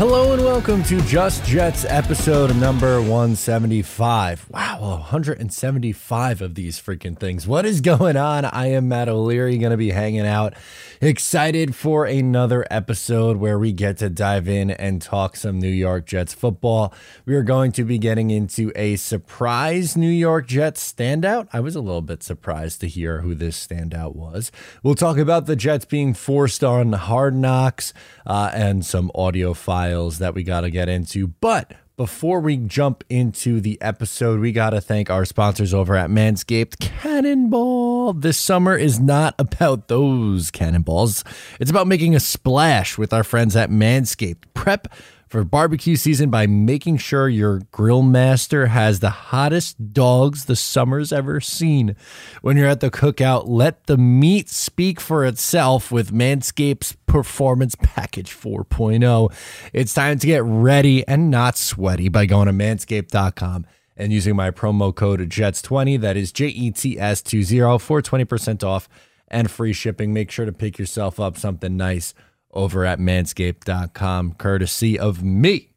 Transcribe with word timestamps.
Hello 0.00 0.32
and 0.32 0.42
welcome 0.42 0.82
to 0.84 0.98
Just 1.02 1.44
Jets 1.44 1.84
episode 1.84 2.56
number 2.56 3.02
175. 3.02 4.48
Wow, 4.48 4.69
175 4.80 6.40
of 6.40 6.54
these 6.54 6.80
freaking 6.80 7.18
things. 7.18 7.46
What 7.46 7.66
is 7.66 7.80
going 7.80 8.16
on? 8.16 8.46
I 8.46 8.68
am 8.68 8.88
Matt 8.88 9.08
O'Leary, 9.08 9.58
going 9.58 9.72
to 9.72 9.76
be 9.76 9.90
hanging 9.90 10.26
out. 10.26 10.54
Excited 11.02 11.74
for 11.74 12.06
another 12.06 12.66
episode 12.70 13.36
where 13.36 13.58
we 13.58 13.72
get 13.72 13.98
to 13.98 14.08
dive 14.08 14.48
in 14.48 14.70
and 14.70 15.02
talk 15.02 15.36
some 15.36 15.58
New 15.58 15.68
York 15.68 16.06
Jets 16.06 16.32
football. 16.32 16.94
We 17.26 17.34
are 17.34 17.42
going 17.42 17.72
to 17.72 17.84
be 17.84 17.98
getting 17.98 18.30
into 18.30 18.72
a 18.74 18.96
surprise 18.96 19.96
New 19.96 20.08
York 20.08 20.46
Jets 20.46 20.92
standout. 20.92 21.48
I 21.52 21.60
was 21.60 21.76
a 21.76 21.80
little 21.80 22.00
bit 22.00 22.22
surprised 22.22 22.80
to 22.80 22.88
hear 22.88 23.20
who 23.20 23.34
this 23.34 23.66
standout 23.66 24.16
was. 24.16 24.50
We'll 24.82 24.94
talk 24.94 25.18
about 25.18 25.44
the 25.44 25.56
Jets 25.56 25.84
being 25.84 26.14
forced 26.14 26.64
on 26.64 26.94
hard 26.94 27.34
knocks 27.34 27.92
uh, 28.26 28.50
and 28.54 28.84
some 28.84 29.10
audio 29.14 29.52
files 29.52 30.18
that 30.18 30.34
we 30.34 30.42
got 30.42 30.62
to 30.62 30.70
get 30.70 30.88
into. 30.88 31.26
But 31.26 31.72
before 32.00 32.40
we 32.40 32.56
jump 32.56 33.04
into 33.10 33.60
the 33.60 33.76
episode, 33.82 34.40
we 34.40 34.52
got 34.52 34.70
to 34.70 34.80
thank 34.80 35.10
our 35.10 35.26
sponsors 35.26 35.74
over 35.74 35.94
at 35.94 36.08
Manscaped 36.08 36.78
Cannonball. 36.78 38.14
This 38.14 38.38
summer 38.38 38.74
is 38.74 38.98
not 38.98 39.34
about 39.38 39.88
those 39.88 40.50
cannonballs, 40.50 41.24
it's 41.60 41.70
about 41.70 41.86
making 41.86 42.16
a 42.16 42.20
splash 42.20 42.96
with 42.96 43.12
our 43.12 43.22
friends 43.22 43.54
at 43.54 43.68
Manscaped. 43.68 44.44
Prep 44.54 44.88
for 45.30 45.44
barbecue 45.44 45.94
season 45.94 46.28
by 46.28 46.44
making 46.44 46.96
sure 46.96 47.28
your 47.28 47.60
grill 47.70 48.02
master 48.02 48.66
has 48.66 48.98
the 48.98 49.10
hottest 49.10 49.92
dogs 49.92 50.46
the 50.46 50.56
summer's 50.56 51.12
ever 51.12 51.40
seen. 51.40 51.94
When 52.42 52.56
you're 52.56 52.66
at 52.66 52.80
the 52.80 52.90
cookout, 52.90 53.44
let 53.46 53.86
the 53.86 53.96
meat 53.96 54.48
speak 54.48 55.00
for 55.00 55.24
itself 55.24 55.92
with 55.92 56.12
Manscaped's 56.12 56.96
Performance 57.06 57.76
Package 57.76 58.36
4.0. 58.36 59.32
It's 59.72 59.94
time 59.94 60.18
to 60.18 60.26
get 60.26 60.42
ready 60.42 61.06
and 61.06 61.30
not 61.30 61.56
sweaty 61.56 62.08
by 62.08 62.26
going 62.26 62.48
to 62.48 62.52
manscaped.com 62.52 63.66
and 63.96 64.12
using 64.12 64.34
my 64.34 64.50
promo 64.50 64.92
code 64.92 65.20
JETS20, 65.20 66.00
that 66.00 66.16
is 66.16 66.32
J 66.32 66.48
E 66.48 66.72
T 66.72 66.98
S 66.98 67.22
20 67.22 67.78
for 67.78 68.02
20% 68.02 68.64
off 68.64 68.88
and 69.28 69.48
free 69.48 69.72
shipping. 69.72 70.12
Make 70.12 70.32
sure 70.32 70.44
to 70.46 70.52
pick 70.52 70.76
yourself 70.76 71.20
up 71.20 71.38
something 71.38 71.76
nice 71.76 72.14
over 72.52 72.84
at 72.84 72.98
manscaped.com, 72.98 74.34
courtesy 74.34 74.98
of 74.98 75.22
me. 75.22 75.70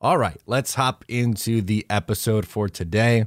All 0.00 0.16
right, 0.16 0.40
let's 0.46 0.74
hop 0.74 1.04
into 1.08 1.60
the 1.60 1.84
episode 1.90 2.46
for 2.46 2.68
today. 2.68 3.26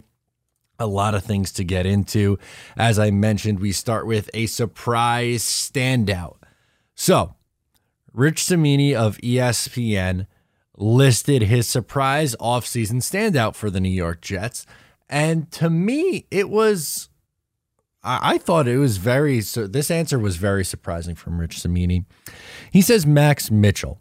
A 0.80 0.88
lot 0.88 1.14
of 1.14 1.24
things 1.24 1.52
to 1.54 1.64
get 1.64 1.86
into. 1.86 2.40
As 2.76 2.98
I 2.98 3.12
mentioned, 3.12 3.59
we 3.59 3.72
start 3.72 4.08
with 4.08 4.30
a 4.34 4.48
surprise 4.48 5.44
standout. 5.44 6.38
So, 6.96 7.36
Rich 8.12 8.44
Cimini 8.44 8.96
of 8.96 9.18
ESPN 9.18 10.28
listed 10.76 11.44
his 11.44 11.68
surprise 11.68 12.36
offseason 12.40 12.98
standout 12.98 13.56
for 13.56 13.70
the 13.70 13.80
New 13.80 13.90
York 13.90 14.22
Jets. 14.22 14.66
And 15.09 15.52
to 15.52 15.70
me, 15.70 16.26
it 16.31 16.50
was 16.50 17.09
I, 18.04 18.38
thought 18.38 18.68
it 18.68 18.78
was 18.78 18.98
very 18.98 19.42
so 19.42 19.66
this 19.66 19.90
answer 19.90 20.20
was 20.20 20.36
very 20.36 20.66
surprising 20.66 21.16
from 21.16 21.40
Rich 21.40 21.62
Cimini. 21.62 22.06
He 22.72 22.82
says 22.82 23.06
Max 23.06 23.50
Mitchell, 23.50 24.00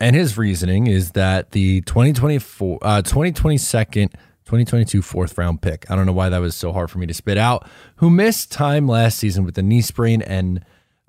and 0.00 0.16
his 0.16 0.36
reasoning 0.36 0.86
is 0.88 1.12
that 1.12 1.52
the 1.52 1.80
2024 1.82 2.78
uh 2.82 3.02
2022 3.02 4.08
2022 4.44 5.02
fourth 5.02 5.38
round 5.38 5.62
pick. 5.62 5.90
I 5.90 5.96
don't 5.96 6.04
know 6.04 6.12
why 6.12 6.28
that 6.28 6.38
was 6.38 6.54
so 6.54 6.72
hard 6.72 6.90
for 6.90 6.98
me 6.98 7.06
to 7.06 7.14
spit 7.14 7.38
out. 7.38 7.68
Who 7.96 8.10
missed 8.10 8.52
time 8.52 8.86
last 8.86 9.18
season 9.18 9.44
with 9.44 9.56
a 9.56 9.62
knee 9.62 9.80
sprain 9.80 10.20
and 10.22 10.64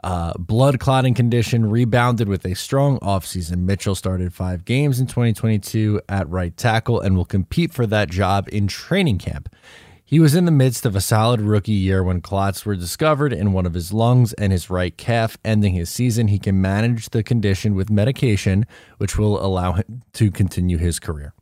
uh, 0.05 0.33
blood 0.37 0.79
clotting 0.79 1.15
condition, 1.15 1.67
rebounded 1.67 2.29
with 2.29 2.45
a 2.45 2.53
strong 2.53 2.99
offseason. 2.99 3.61
Mitchell 3.61 3.95
started 3.95 4.35
five 4.35 4.63
games 4.63 4.99
in 4.99 5.07
2022 5.07 5.99
at 6.07 6.29
right 6.29 6.55
tackle 6.55 7.01
and 7.01 7.17
will 7.17 7.25
compete 7.25 7.73
for 7.73 7.87
that 7.87 8.11
job 8.11 8.47
in 8.51 8.67
training 8.67 9.17
camp. 9.17 9.49
He 10.07 10.19
was 10.19 10.35
in 10.35 10.45
the 10.45 10.51
midst 10.51 10.85
of 10.85 10.95
a 10.95 11.01
solid 11.01 11.41
rookie 11.41 11.71
year 11.71 12.03
when 12.03 12.21
clots 12.21 12.63
were 12.63 12.75
discovered 12.75 13.33
in 13.33 13.53
one 13.53 13.65
of 13.65 13.73
his 13.73 13.91
lungs 13.91 14.33
and 14.33 14.51
his 14.51 14.69
right 14.69 14.95
calf, 14.95 15.35
ending 15.43 15.73
his 15.73 15.89
season. 15.89 16.27
He 16.27 16.37
can 16.37 16.61
manage 16.61 17.09
the 17.09 17.23
condition 17.23 17.73
with 17.73 17.89
medication, 17.89 18.67
which 18.99 19.17
will 19.17 19.43
allow 19.43 19.73
him 19.73 20.03
to 20.13 20.29
continue 20.29 20.77
his 20.77 20.99
career. 20.99 21.33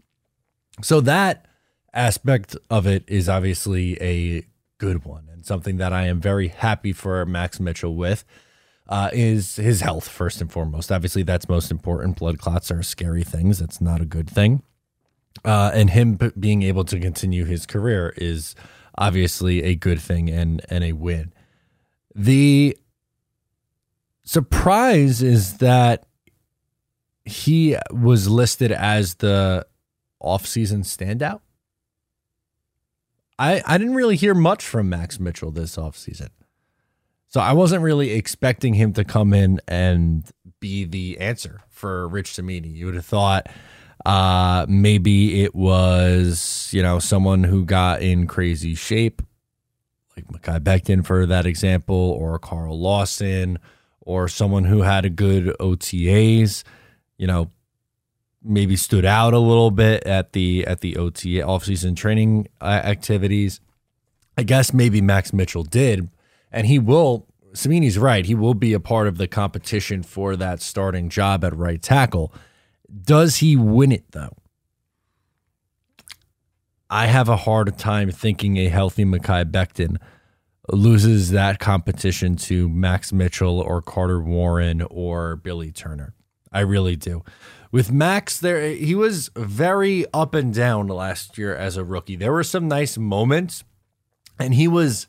So, 0.81 1.02
that 1.02 1.46
aspect 1.94 2.56
of 2.69 2.88
it 2.88 3.03
is 3.06 3.28
obviously 3.28 4.02
a 4.02 4.47
good 4.78 5.03
one 5.03 5.28
and 5.29 5.46
something 5.46 5.75
that 5.78 5.91
I 5.91 6.07
am 6.07 6.22
very 6.22 6.47
happy 6.47 6.94
for 6.94 7.25
Max 7.25 7.59
Mitchell 7.59 7.96
with. 7.96 8.23
Uh, 8.88 9.09
is 9.13 9.56
his 9.56 9.79
health 9.79 10.07
first 10.07 10.41
and 10.41 10.52
foremost. 10.52 10.91
Obviously, 10.91 11.23
that's 11.23 11.47
most 11.47 11.72
important. 11.72 12.18
Blood 12.18 12.38
clots 12.38 12.69
are 12.69 12.84
scary 12.84 13.23
things. 13.23 13.59
That's 13.59 13.79
not 13.79 14.02
a 14.02 14.06
good 14.06 14.29
thing 14.29 14.62
uh, 15.46 15.72
and 15.74 15.90
him 15.90 16.20
being 16.40 16.64
able 16.64 16.84
to 16.86 17.00
continue 17.00 17.46
his 17.46 17.66
career 17.66 18.14
is 18.18 18.56
obviously 18.98 19.64
a 19.64 19.76
good 19.76 20.00
thing 20.00 20.30
and 20.30 20.62
and 20.70 20.84
a 20.84 20.94
win. 20.94 21.34
The 22.16 22.78
surprise 24.24 25.22
is 25.22 25.58
that 25.58 26.06
he 27.26 27.78
was 27.92 28.28
listed 28.28 28.72
as 28.72 29.16
the 29.16 29.66
offseason 30.22 30.80
standout. 30.84 31.42
I, 33.40 33.64
I 33.66 33.78
didn't 33.78 33.96
really 33.96 34.16
hear 34.16 34.34
much 34.34 34.64
from 34.64 34.90
Max 34.90 35.20
Mitchell 35.20 35.52
this 35.52 35.76
offseason. 35.76 36.30
So 37.28 37.42
I 37.42 37.54
wasn't 37.54 37.82
really 37.82 38.12
expecting 38.12 38.76
him 38.76 38.94
to 38.94 39.04
come 39.04 39.34
in 39.34 39.60
and 39.68 40.30
be 40.60 40.86
the 40.86 41.20
answer 41.20 41.62
for 41.70 42.08
Rich 42.08 42.34
Cimini. 42.36 42.68
You 42.70 42.86
would 42.86 42.96
have 42.96 43.06
thought 43.06 43.48
uh, 44.06 44.66
maybe 44.68 45.44
it 45.44 45.56
was, 45.56 46.70
you 46.72 46.81
know, 46.81 47.00
someone 47.00 47.44
who 47.44 47.66
got 47.66 48.02
in 48.02 48.28
crazy 48.28 48.76
shape, 48.76 49.22
like 50.16 50.28
Mekhi 50.28 50.59
Becton 50.59 51.06
for 51.06 51.26
that 51.26 51.46
example, 51.46 51.96
or 51.96 52.38
Carl 52.40 52.80
Lawson, 52.80 53.59
or 54.02 54.28
someone 54.28 54.66
who 54.66 54.82
had 54.82 55.06
a 55.06 55.09
good 55.09 55.56
OTAs, 55.59 56.64
you 57.18 57.28
know, 57.28 57.50
maybe 58.44 58.76
stood 58.76 59.06
out 59.06 59.34
a 59.34 59.40
little 59.40 59.72
bit 59.72 60.06
at 60.06 60.34
the 60.34 60.68
at 60.68 60.82
the 60.82 60.98
OTA 60.98 61.40
offseason 61.46 61.96
training 61.96 62.48
uh, 62.59 62.66
activities. 62.66 63.62
I 64.38 64.44
guess 64.44 64.74
maybe 64.74 65.00
Max 65.00 65.32
Mitchell 65.32 65.64
did, 65.64 66.09
and 66.52 66.68
he 66.68 66.80
will. 66.80 67.28
Cimini's 67.53 68.00
right. 68.00 68.26
He 68.26 68.34
will 68.34 68.56
be 68.56 68.74
a 68.74 68.80
part 68.80 69.08
of 69.08 69.20
the 69.20 69.28
competition 69.28 70.02
for 70.02 70.36
that 70.36 70.59
starting 70.59 71.08
job 71.08 71.44
at 71.44 71.56
right 71.56 71.80
tackle. 71.80 72.34
Does 73.02 73.38
he 73.38 73.56
win 73.56 73.92
it 73.92 74.12
though? 74.12 74.38
I 76.90 77.08
have 77.08 77.28
a 77.28 77.38
hard 77.38 77.76
time 77.78 78.12
thinking 78.12 78.58
a 78.58 78.70
healthy 78.70 79.04
Mekhi 79.04 79.50
Becton 79.50 79.98
loses 80.72 81.32
that 81.32 81.59
competition 81.59 82.36
to 82.36 82.70
Max 82.70 83.12
Mitchell 83.12 83.59
or 83.59 83.82
Carter 83.82 84.22
Warren 84.22 84.82
or 84.84 85.36
Billy 85.36 85.72
Turner. 85.72 86.14
I 86.52 86.59
really 86.59 86.96
do. 86.96 87.24
With 87.72 87.92
Max 87.92 88.40
there 88.40 88.70
he 88.70 88.94
was 88.94 89.32
very 89.36 90.06
up 90.14 90.36
and 90.36 90.53
down 90.53 90.88
last 90.88 91.38
year 91.38 91.56
as 91.56 91.78
a 91.78 91.84
rookie. 91.84 92.16
There 92.16 92.32
were 92.32 92.44
some 92.44 92.68
nice 92.68 92.98
moments 92.98 93.64
and 94.38 94.53
he 94.53 94.68
was 94.68 95.08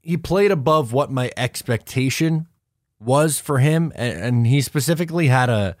he 0.00 0.16
played 0.16 0.50
above 0.50 0.92
what 0.92 1.10
my 1.10 1.30
expectation 1.36 2.46
was 2.98 3.38
for 3.38 3.58
him 3.58 3.92
and, 3.94 4.18
and 4.18 4.46
he 4.46 4.62
specifically 4.62 5.26
had 5.26 5.50
a 5.50 5.76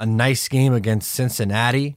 a 0.00 0.06
nice 0.06 0.48
game 0.48 0.72
against 0.72 1.12
Cincinnati 1.12 1.96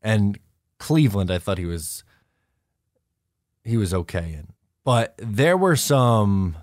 and 0.00 0.38
Cleveland. 0.78 1.30
I 1.30 1.38
thought 1.38 1.58
he 1.58 1.66
was 1.66 2.04
he 3.64 3.76
was 3.76 3.92
okay 3.92 4.32
in, 4.32 4.48
but 4.84 5.14
there 5.18 5.56
were 5.56 5.76
some 5.76 6.56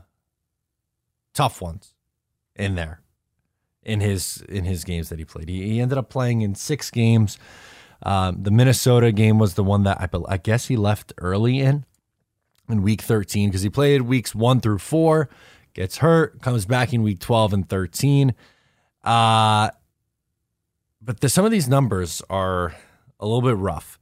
tough 1.33 1.61
ones 1.61 1.93
in 2.55 2.75
there 2.75 3.01
in 3.83 3.99
his 3.99 4.41
in 4.49 4.63
his 4.63 4.83
games 4.83 5.09
that 5.09 5.19
he 5.19 5.25
played. 5.25 5.49
He, 5.49 5.73
he 5.73 5.81
ended 5.81 5.97
up 5.97 6.09
playing 6.09 6.41
in 6.41 6.55
six 6.55 6.89
games. 6.89 7.37
Um, 8.01 8.41
the 8.41 8.51
Minnesota 8.51 9.11
game 9.11 9.37
was 9.37 9.55
the 9.55 9.63
one 9.63 9.83
that 9.83 9.99
I, 9.99 10.07
I 10.29 10.37
guess 10.37 10.67
he 10.67 10.77
left 10.77 11.11
early 11.17 11.59
in 11.59 11.85
in 12.69 12.81
week 12.81 13.01
13 13.01 13.49
because 13.49 13.61
he 13.61 13.69
played 13.69 14.03
weeks 14.03 14.33
one 14.33 14.61
through 14.61 14.77
four, 14.77 15.27
gets 15.73 15.97
hurt, 15.97 16.41
comes 16.41 16.65
back 16.65 16.93
in 16.93 17.03
week 17.03 17.19
12 17.19 17.53
and 17.53 17.67
13. 17.67 18.33
Uh, 19.03 19.71
but 21.01 21.19
the, 21.21 21.29
some 21.29 21.45
of 21.45 21.51
these 21.51 21.67
numbers 21.67 22.21
are 22.29 22.75
a 23.19 23.25
little 23.25 23.41
bit 23.41 23.57
rough. 23.57 23.99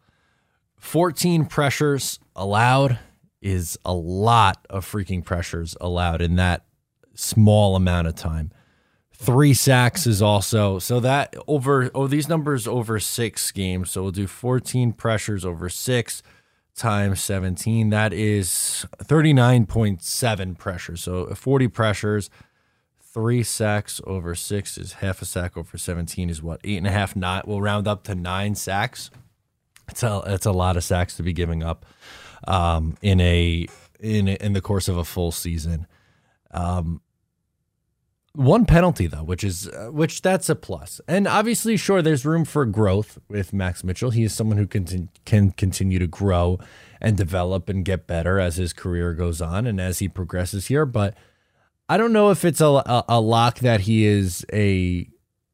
14 0.78 1.46
pressures 1.46 2.20
allowed 2.36 3.00
is 3.42 3.78
a 3.86 3.94
lot 3.94 4.66
of 4.70 4.86
freaking 4.86 5.24
pressures 5.24 5.76
allowed 5.80 6.22
in 6.22 6.36
that 6.36 6.66
small 7.14 7.76
amount 7.76 8.08
of 8.08 8.16
time. 8.16 8.52
Three 9.14 9.54
sacks 9.56 10.06
is 10.06 10.22
also 10.22 10.78
so 10.78 11.00
that 11.00 11.36
over 11.48 11.90
oh 11.96 12.06
these 12.06 12.30
numbers 12.30 12.68
over 12.68 13.00
six 13.00 13.52
games. 13.52 13.90
So 13.90 14.04
we'll 14.04 14.12
do 14.12 14.28
14 14.28 14.94
pressures 14.94 15.44
over 15.44 15.70
six 15.70 16.22
times 16.76 17.20
17. 17.22 17.90
That 17.90 18.14
is 18.14 18.86
39.7 19.00 20.58
pressures. 20.60 21.02
So 21.02 21.26
40 21.34 21.68
pressures, 21.70 22.30
three 23.18 23.42
sacks 23.42 24.00
over 24.06 24.36
six 24.36 24.78
is 24.78 24.94
half 24.94 25.24
a 25.24 25.26
sack 25.26 25.58
over 25.58 25.76
17 25.76 26.30
is 26.30 26.44
what? 26.44 26.62
Eight 26.64 26.78
and 26.78 26.86
a 26.86 26.92
half, 26.92 27.16
nine. 27.16 27.42
We'll 27.48 27.62
round 27.62 27.88
up 27.88 28.04
to 28.04 28.14
nine 28.14 28.54
sacks. 28.54 29.10
It's 29.90 30.04
a, 30.04 30.22
it's 30.28 30.46
a 30.46 30.52
lot 30.52 30.78
of 30.78 30.84
sacks 30.84 31.18
to 31.18 31.24
be 31.24 31.34
giving 31.34 31.64
up 31.64 31.84
um, 32.48 32.96
in 33.02 33.20
a 33.20 33.66
in 34.00 34.28
in 34.28 34.54
the 34.54 34.62
course 34.62 34.88
of 34.88 34.98
a 34.98 35.04
full 35.04 35.32
season. 35.32 35.88
Um, 36.52 37.02
one 38.34 38.68
penalty 38.68 39.08
though, 39.08 39.24
which 39.24 39.44
is 39.44 39.68
uh, 39.68 39.88
which 39.92 40.22
that's 40.22 40.48
a 40.48 40.56
plus. 40.56 40.98
plus, 40.98 41.02
and 41.08 41.28
obviously, 41.28 41.76
sure, 41.76 42.04
there's 42.04 42.24
room 42.24 42.46
for 42.46 42.68
growth 42.68 43.18
with 43.28 43.52
Max 43.52 43.84
Mitchell. 43.84 44.12
He 44.12 44.26
is 44.26 44.34
someone 44.34 44.58
who 44.58 44.68
can 44.68 45.10
can 45.26 45.54
continue 45.54 45.98
to 45.98 46.06
grow 46.06 46.60
and 47.02 47.18
develop 47.18 47.68
and 47.68 47.84
get 47.84 48.06
better 48.06 48.40
as 48.40 48.58
his 48.58 48.74
career 48.74 49.16
goes 49.16 49.42
on 49.42 49.66
and 49.66 49.82
as 49.82 49.98
he 49.98 50.08
progresses 50.08 50.68
here. 50.68 50.86
But 50.86 51.16
I 51.90 51.98
don't 51.98 52.14
know 52.14 52.32
if 52.32 52.44
it's 52.44 52.62
a, 52.62 52.66
a, 52.66 53.06
a 53.10 53.22
lock 53.22 53.60
that 53.60 53.82
he 53.82 54.06
is 54.06 54.46
a 54.52 55.08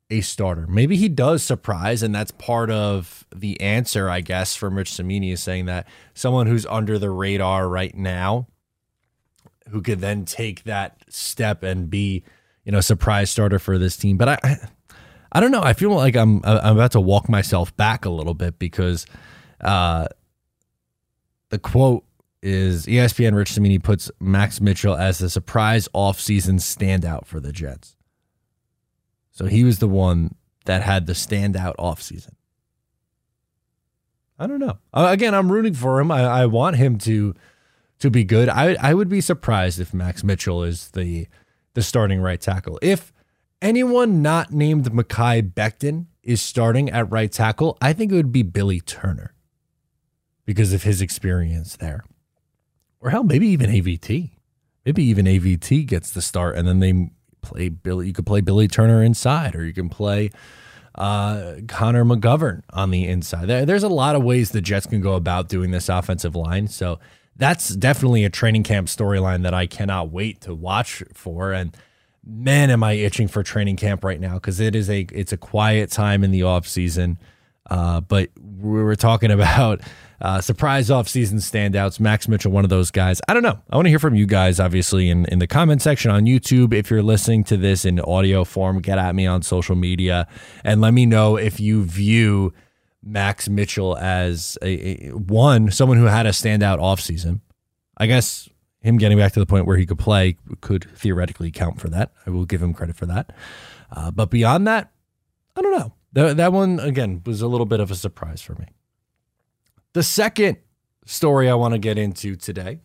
a 0.10 0.22
starter. 0.22 0.68
Maybe 0.68 0.96
he 0.96 1.10
does 1.10 1.44
surprise, 1.44 2.04
and 2.04 2.14
that's 2.14 2.32
part 2.32 2.70
of 2.70 3.26
the 3.36 3.60
answer, 3.62 4.10
I 4.10 4.22
guess, 4.22 4.56
from 4.56 4.76
Rich 4.76 4.94
Cimini 4.94 5.32
is 5.32 5.42
saying 5.42 5.66
that 5.66 5.88
someone 6.14 6.46
who's 6.46 6.66
under 6.68 7.00
the 7.00 7.10
radar 7.10 7.68
right 7.68 7.96
now, 7.96 8.48
who 9.70 9.82
could 9.82 10.02
then 10.02 10.26
take 10.26 10.64
that 10.66 10.98
step 11.10 11.64
and 11.64 11.90
be, 11.90 12.24
you 12.64 12.72
know, 12.72 12.82
surprise 12.82 13.32
starter 13.32 13.60
for 13.60 13.78
this 13.78 13.98
team. 13.98 14.18
But 14.18 14.30
I, 14.30 14.38
I, 14.44 14.58
I 15.32 15.40
don't 15.40 15.52
know. 15.52 15.64
I 15.64 15.74
feel 15.74 15.90
like 15.92 16.16
I'm 16.16 16.42
I'm 16.44 16.76
about 16.76 16.92
to 16.92 17.02
walk 17.02 17.28
myself 17.28 17.76
back 17.76 18.06
a 18.06 18.10
little 18.10 18.36
bit 18.36 18.60
because, 18.60 19.06
uh, 19.62 20.08
the 21.50 21.58
quote 21.60 22.04
is 22.44 22.86
ESPN 22.86 23.36
Rich 23.36 23.54
Cimini 23.54 23.80
puts 23.80 24.12
Max 24.20 24.60
Mitchell 24.60 24.96
as 24.96 25.18
the 25.18 25.30
surprise 25.30 25.88
offseason 25.96 26.56
standout 26.56 27.26
for 27.26 27.40
the 27.40 27.54
Jets. 27.54 27.96
So 29.32 29.46
he 29.46 29.64
was 29.64 29.80
the 29.80 29.88
one 29.88 30.36
that 30.66 30.84
had 30.84 31.08
the 31.08 31.14
standout 31.14 31.76
offseason. 31.78 32.34
I 34.38 34.46
don't 34.46 34.60
know. 34.60 34.78
Uh, 34.94 35.08
again, 35.10 35.34
I'm 35.34 35.52
rooting 35.52 35.74
for 35.74 36.00
him. 36.00 36.12
I, 36.12 36.24
I 36.24 36.46
want 36.46 36.76
him 36.76 36.98
to 37.00 37.34
to 38.00 38.12
be 38.12 38.26
good. 38.26 38.50
I 38.50 38.76
I 38.80 38.94
would 38.94 39.10
be 39.10 39.22
surprised 39.22 39.80
if 39.80 39.94
Max 39.94 40.24
Mitchell 40.24 40.64
is 40.64 40.92
the 40.92 41.28
the 41.76 41.82
starting 41.82 42.20
right 42.20 42.42
tackle. 42.42 42.78
If 42.82 43.14
anyone 43.62 44.22
not 44.22 44.52
named 44.52 44.92
Mekhi 44.92 45.54
Becton 45.54 46.08
is 46.24 46.42
starting 46.42 46.90
at 46.90 47.10
right 47.10 47.32
tackle, 47.32 47.78
I 47.82 47.94
think 47.94 48.12
it 48.12 48.16
would 48.16 48.34
be 48.34 48.44
Billy 48.44 48.82
Turner 48.82 49.34
because 50.46 50.74
of 50.74 50.84
his 50.84 51.02
experience 51.02 51.78
there. 51.78 52.04
Or 53.04 53.10
hell, 53.10 53.24
maybe 53.24 53.48
even 53.48 53.70
AVT. 53.70 54.30
Maybe 54.86 55.04
even 55.04 55.26
AVT 55.26 55.86
gets 55.86 56.12
the 56.12 56.22
start 56.22 56.56
and 56.56 56.68
then 56.68 56.80
they 56.80 57.10
play 57.42 57.68
Billy. 57.68 58.08
You 58.08 58.14
could 58.14 58.26
play 58.26 58.40
Billy 58.40 58.68
Turner 58.68 59.04
inside, 59.04 59.56
or 59.56 59.66
you 59.66 59.74
can 59.74 59.90
play 59.90 60.32
uh, 60.96 61.56
Connor 61.68 62.06
McGovern 62.06 62.64
on 62.72 62.92
the 62.92 63.06
inside. 63.06 63.48
There's 63.48 63.84
a 63.84 63.90
lot 63.90 64.16
of 64.16 64.24
ways 64.24 64.52
the 64.52 64.62
Jets 64.62 64.86
can 64.86 65.02
go 65.02 65.14
about 65.14 65.50
doing 65.50 65.72
this 65.72 65.90
offensive 65.90 66.36
line. 66.36 66.68
So 66.70 67.00
that's 67.36 67.70
definitely 67.70 68.24
a 68.24 68.30
training 68.30 68.64
camp 68.64 68.88
storyline 68.88 69.44
that 69.44 69.54
I 69.54 69.68
cannot 69.68 70.12
wait 70.12 70.42
to 70.42 70.56
watch 70.56 71.04
for. 71.14 71.52
And 71.52 71.76
man, 72.26 72.70
am 72.70 72.84
I 72.84 72.94
itching 72.94 73.28
for 73.28 73.44
training 73.44 73.76
camp 73.76 74.04
right 74.04 74.20
now 74.20 74.36
because 74.36 74.60
it 74.60 74.76
is 74.76 74.90
a 74.90 75.02
it's 75.12 75.34
a 75.34 75.38
quiet 75.38 75.92
time 75.92 76.24
in 76.24 76.32
the 76.32 76.44
off 76.44 76.68
season. 76.68 77.20
Uh, 77.70 78.02
but 78.02 78.30
we 78.38 78.84
were 78.84 78.96
talking 78.96 79.32
about 79.32 79.82
uh, 80.22 80.42
surprise 80.42 80.90
offseason 80.90 81.36
standouts. 81.36 82.00
Max 82.00 82.28
Mitchell, 82.28 82.52
one 82.52 82.64
of 82.64 82.70
those 82.70 82.92
guys. 82.92 83.22
I 83.28 83.34
don't 83.34 83.44
know. 83.44 83.60
I 83.70 83.76
want 83.76 83.86
to 83.86 83.90
hear 83.90 84.00
from 84.00 84.16
you 84.16 84.26
guys, 84.26 84.60
obviously, 84.60 85.10
in, 85.10 85.26
in 85.26 85.40
the 85.40 85.48
comment 85.48 85.82
section 85.82 86.12
on 86.12 86.26
YouTube. 86.26 86.74
If 86.74 86.90
you're 86.90 87.04
listening 87.04 87.44
to 87.46 87.58
this 87.58 87.86
in 87.86 88.00
audio 88.00 88.44
form, 88.44 88.80
get 88.80 88.98
at 88.98 89.16
me 89.16 89.26
on 89.26 89.42
social 89.42 89.76
media 89.76 90.28
and 90.64 90.82
let 90.82 90.94
me 90.94 91.06
know 91.06 91.36
if 91.36 91.60
you 91.60 91.84
view 91.84 92.54
Max 93.04 93.50
Mitchell 93.50 93.98
as 93.98 94.58
a, 94.62 95.08
a 95.08 95.10
one, 95.12 95.72
someone 95.72 95.98
who 95.98 96.06
had 96.06 96.26
a 96.26 96.30
standout 96.30 96.80
offseason. 96.80 97.42
I 97.98 98.08
guess 98.08 98.50
him 98.82 98.98
getting 98.98 99.18
back 99.18 99.34
to 99.34 99.40
the 99.40 99.46
point 99.46 99.66
where 99.66 99.78
he 99.78 99.86
could 99.86 100.00
play 100.00 100.38
could 100.62 100.90
theoretically 100.96 101.52
count 101.52 101.80
for 101.80 101.90
that. 101.90 102.12
I 102.26 102.30
will 102.30 102.46
give 102.46 102.62
him 102.62 102.74
credit 102.74 102.96
for 102.96 103.06
that. 103.08 103.34
Uh, 103.92 104.12
but 104.12 104.30
beyond 104.30 104.68
that, 104.68 104.92
I 105.56 105.62
don't 105.62 105.78
know. 105.78 105.94
That, 106.14 106.38
that 106.38 106.54
one, 106.54 106.80
again, 106.80 107.22
was 107.26 107.42
a 107.42 107.48
little 107.48 107.66
bit 107.66 107.80
of 107.80 107.92
a 107.92 107.96
surprise 107.96 108.42
for 108.42 108.54
me. 108.54 108.68
The 109.94 110.04
second 110.04 110.58
story 111.06 111.50
I 111.50 111.56
want 111.56 111.74
to 111.74 111.80
get 111.80 111.98
into 111.98 112.36
today 112.36 112.80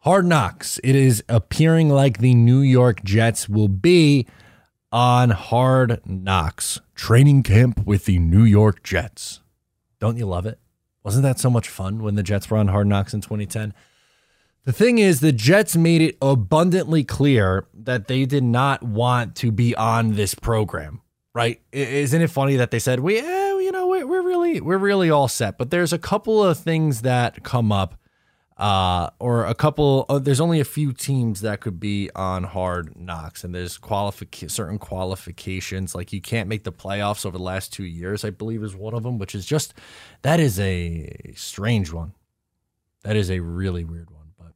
Hard 0.00 0.26
Knocks. 0.26 0.80
It 0.82 0.96
is 0.96 1.22
appearing 1.28 1.90
like 1.90 2.18
the 2.18 2.34
New 2.34 2.60
York 2.60 3.02
Jets 3.04 3.48
will 3.48 3.68
be 3.68 4.26
on 4.90 5.30
Hard 5.30 6.00
Knocks 6.06 6.80
training 6.94 7.42
camp 7.42 7.86
with 7.86 8.06
the 8.06 8.18
New 8.18 8.44
York 8.44 8.82
Jets. 8.82 9.40
Don't 9.98 10.16
you 10.16 10.26
love 10.26 10.46
it? 10.46 10.58
Wasn't 11.04 11.22
that 11.22 11.38
so 11.38 11.50
much 11.50 11.68
fun 11.68 12.02
when 12.02 12.14
the 12.14 12.22
Jets 12.22 12.50
were 12.50 12.56
on 12.56 12.68
Hard 12.68 12.86
Knocks 12.86 13.14
in 13.14 13.20
2010? 13.20 13.74
The 14.64 14.72
thing 14.72 14.98
is, 14.98 15.20
the 15.20 15.32
Jets 15.32 15.76
made 15.76 16.02
it 16.02 16.18
abundantly 16.20 17.04
clear 17.04 17.66
that 17.74 18.08
they 18.08 18.26
did 18.26 18.44
not 18.44 18.82
want 18.82 19.34
to 19.36 19.50
be 19.50 19.74
on 19.74 20.14
this 20.14 20.34
program, 20.34 21.00
right? 21.34 21.60
Isn't 21.72 22.22
it 22.22 22.30
funny 22.30 22.56
that 22.56 22.70
they 22.70 22.78
said, 22.78 23.00
we, 23.00 23.18
eh, 23.18 23.58
you 23.58 23.72
know, 23.72 23.86
we're, 23.86 24.06
we're 24.06 24.22
really, 24.22 24.60
we're 24.60 24.78
really 24.78 25.10
all 25.10 25.28
set. 25.28 25.58
But 25.58 25.70
there's 25.70 25.92
a 25.92 25.98
couple 25.98 26.42
of 26.42 26.58
things 26.58 27.02
that 27.02 27.44
come 27.44 27.70
up, 27.70 27.94
uh, 28.56 29.10
or 29.18 29.46
a 29.46 29.54
couple, 29.54 30.06
uh, 30.08 30.18
there's 30.18 30.40
only 30.40 30.60
a 30.60 30.64
few 30.64 30.92
teams 30.92 31.40
that 31.40 31.60
could 31.60 31.80
be 31.80 32.10
on 32.14 32.44
hard 32.44 32.94
knocks. 32.96 33.44
And 33.44 33.54
there's 33.54 33.78
qualific- 33.78 34.50
certain 34.50 34.78
qualifications, 34.78 35.94
like 35.94 36.12
you 36.12 36.20
can't 36.20 36.48
make 36.48 36.64
the 36.64 36.72
playoffs 36.72 37.24
over 37.24 37.38
the 37.38 37.44
last 37.44 37.72
two 37.72 37.84
years, 37.84 38.24
I 38.24 38.30
believe 38.30 38.62
is 38.62 38.74
one 38.74 38.94
of 38.94 39.02
them, 39.02 39.18
which 39.18 39.34
is 39.34 39.46
just, 39.46 39.72
that 40.22 40.40
is 40.40 40.58
a 40.60 41.32
strange 41.36 41.92
one. 41.92 42.12
That 43.02 43.16
is 43.16 43.30
a 43.30 43.40
really 43.40 43.84
weird 43.84 44.10
one. 44.10 44.32
But 44.38 44.52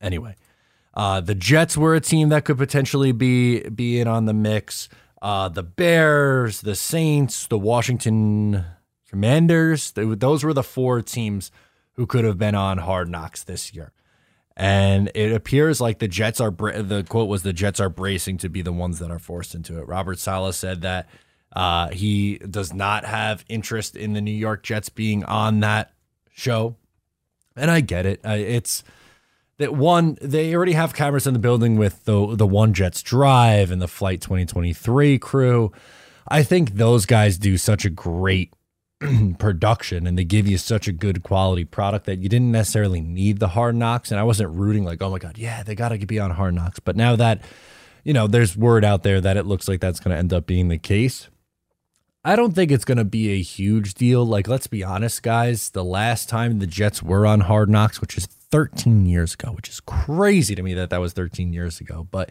anyway, 0.00 0.36
uh, 0.94 1.20
the 1.20 1.34
Jets 1.34 1.76
were 1.76 1.94
a 1.94 2.00
team 2.00 2.28
that 2.28 2.44
could 2.44 2.58
potentially 2.58 3.12
be 3.12 3.60
be 3.70 3.98
in 3.98 4.06
on 4.06 4.26
the 4.26 4.34
mix. 4.34 4.88
Uh, 5.22 5.48
the 5.48 5.62
Bears, 5.62 6.62
the 6.62 6.74
Saints, 6.74 7.46
the 7.46 7.58
Washington 7.58 8.64
Commanders. 9.08 9.92
They, 9.92 10.04
those 10.04 10.44
were 10.44 10.54
the 10.54 10.62
four 10.62 11.02
teams 11.02 11.50
who 11.94 12.06
could 12.06 12.24
have 12.24 12.38
been 12.38 12.54
on 12.54 12.78
Hard 12.78 13.08
Knocks 13.08 13.44
this 13.44 13.74
year. 13.74 13.92
And 14.56 15.10
it 15.14 15.32
appears 15.32 15.80
like 15.80 15.98
the 15.98 16.08
Jets 16.08 16.40
are 16.40 16.50
the 16.50 17.04
quote 17.08 17.28
was 17.28 17.42
the 17.42 17.52
Jets 17.52 17.80
are 17.80 17.88
bracing 17.88 18.38
to 18.38 18.48
be 18.48 18.62
the 18.62 18.72
ones 18.72 18.98
that 18.98 19.10
are 19.10 19.18
forced 19.18 19.54
into 19.54 19.78
it. 19.78 19.88
Robert 19.88 20.18
Saleh 20.18 20.54
said 20.54 20.82
that 20.82 21.08
uh, 21.52 21.88
he 21.88 22.38
does 22.38 22.72
not 22.72 23.04
have 23.04 23.44
interest 23.48 23.96
in 23.96 24.12
the 24.12 24.20
New 24.20 24.30
York 24.30 24.62
Jets 24.62 24.88
being 24.88 25.24
on 25.24 25.60
that 25.60 25.92
show, 26.30 26.76
and 27.56 27.70
I 27.70 27.80
get 27.80 28.06
it. 28.06 28.20
Uh, 28.24 28.36
it's 28.38 28.84
that 29.60 29.74
one 29.74 30.16
they 30.22 30.54
already 30.54 30.72
have 30.72 30.94
cameras 30.94 31.26
in 31.26 31.34
the 31.34 31.38
building 31.38 31.76
with 31.76 32.04
the 32.06 32.34
the 32.34 32.46
One 32.46 32.72
Jets 32.72 33.02
Drive 33.02 33.70
and 33.70 33.80
the 33.80 33.86
Flight 33.86 34.22
2023 34.22 35.18
crew. 35.18 35.70
I 36.26 36.42
think 36.42 36.72
those 36.72 37.04
guys 37.04 37.36
do 37.36 37.58
such 37.58 37.84
a 37.84 37.90
great 37.90 38.54
production 39.38 40.06
and 40.06 40.18
they 40.18 40.24
give 40.24 40.48
you 40.48 40.56
such 40.56 40.88
a 40.88 40.92
good 40.92 41.22
quality 41.22 41.66
product 41.66 42.06
that 42.06 42.20
you 42.20 42.28
didn't 42.28 42.52
necessarily 42.52 43.02
need 43.02 43.38
the 43.38 43.48
hard 43.48 43.74
knocks. 43.74 44.10
And 44.10 44.18
I 44.18 44.22
wasn't 44.22 44.50
rooting 44.50 44.84
like, 44.84 45.02
oh 45.02 45.10
my 45.10 45.18
God, 45.18 45.36
yeah, 45.36 45.62
they 45.62 45.74
got 45.74 45.90
to 45.90 45.98
be 46.06 46.18
on 46.18 46.30
hard 46.30 46.54
knocks. 46.54 46.78
But 46.78 46.96
now 46.96 47.16
that, 47.16 47.42
you 48.02 48.14
know, 48.14 48.26
there's 48.26 48.56
word 48.56 48.82
out 48.82 49.02
there 49.02 49.20
that 49.20 49.36
it 49.36 49.44
looks 49.44 49.68
like 49.68 49.80
that's 49.80 50.00
going 50.00 50.14
to 50.14 50.18
end 50.18 50.32
up 50.32 50.46
being 50.46 50.68
the 50.68 50.78
case. 50.78 51.28
I 52.22 52.36
don't 52.36 52.54
think 52.54 52.70
it's 52.70 52.84
going 52.84 52.98
to 52.98 53.04
be 53.04 53.30
a 53.30 53.40
huge 53.40 53.94
deal. 53.94 54.26
Like, 54.26 54.46
let's 54.46 54.66
be 54.66 54.84
honest, 54.84 55.22
guys. 55.22 55.70
The 55.70 55.84
last 55.84 56.28
time 56.28 56.58
the 56.58 56.66
Jets 56.66 57.02
were 57.02 57.26
on 57.26 57.40
Hard 57.40 57.70
Knocks, 57.70 58.00
which 58.02 58.18
is 58.18 58.26
13 58.26 59.06
years 59.06 59.34
ago, 59.34 59.52
which 59.52 59.70
is 59.70 59.80
crazy 59.80 60.54
to 60.54 60.62
me 60.62 60.74
that 60.74 60.90
that 60.90 61.00
was 61.00 61.14
13 61.14 61.54
years 61.54 61.80
ago. 61.80 62.06
But 62.10 62.30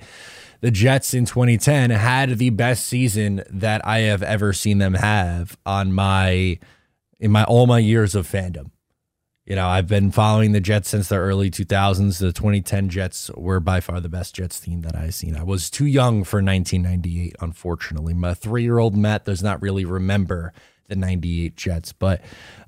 the 0.62 0.69
Jets 0.69 1.15
in 1.15 1.25
2010 1.25 1.89
had 1.89 2.38
the 2.38 2.51
best 2.51 2.86
season 2.86 3.43
that 3.50 3.84
I 3.84 4.00
have 4.01 4.22
ever 4.22 4.53
seen 4.53 4.77
them 4.77 4.93
have 4.93 5.58
on 5.65 5.91
my 5.91 6.60
in 7.19 7.31
my 7.31 7.43
all 7.46 7.65
my 7.65 7.79
years 7.79 8.13
of 8.13 8.27
fandom. 8.27 8.69
You 9.49 9.55
know, 9.55 9.67
I've 9.67 9.87
been 9.87 10.11
following 10.11 10.51
the 10.51 10.61
Jets 10.61 10.89
since 10.89 11.07
the 11.07 11.15
early 11.15 11.49
2000s. 11.49 12.19
The 12.19 12.31
2010 12.31 12.87
Jets 12.89 13.31
were 13.31 13.59
by 13.59 13.79
far 13.79 13.99
the 13.99 14.07
best 14.07 14.35
Jets 14.35 14.59
team 14.59 14.81
that 14.81 14.95
I've 14.95 15.15
seen. 15.15 15.35
I 15.35 15.41
was 15.41 15.71
too 15.71 15.87
young 15.87 16.23
for 16.23 16.37
1998, 16.37 17.35
unfortunately. 17.39 18.13
My 18.13 18.35
three 18.35 18.61
year 18.61 18.77
old 18.77 18.95
Matt 18.95 19.25
does 19.25 19.41
not 19.41 19.59
really 19.59 19.85
remember 19.85 20.53
the 20.87 20.95
98 20.95 21.57
Jets, 21.57 21.93
but 21.93 22.21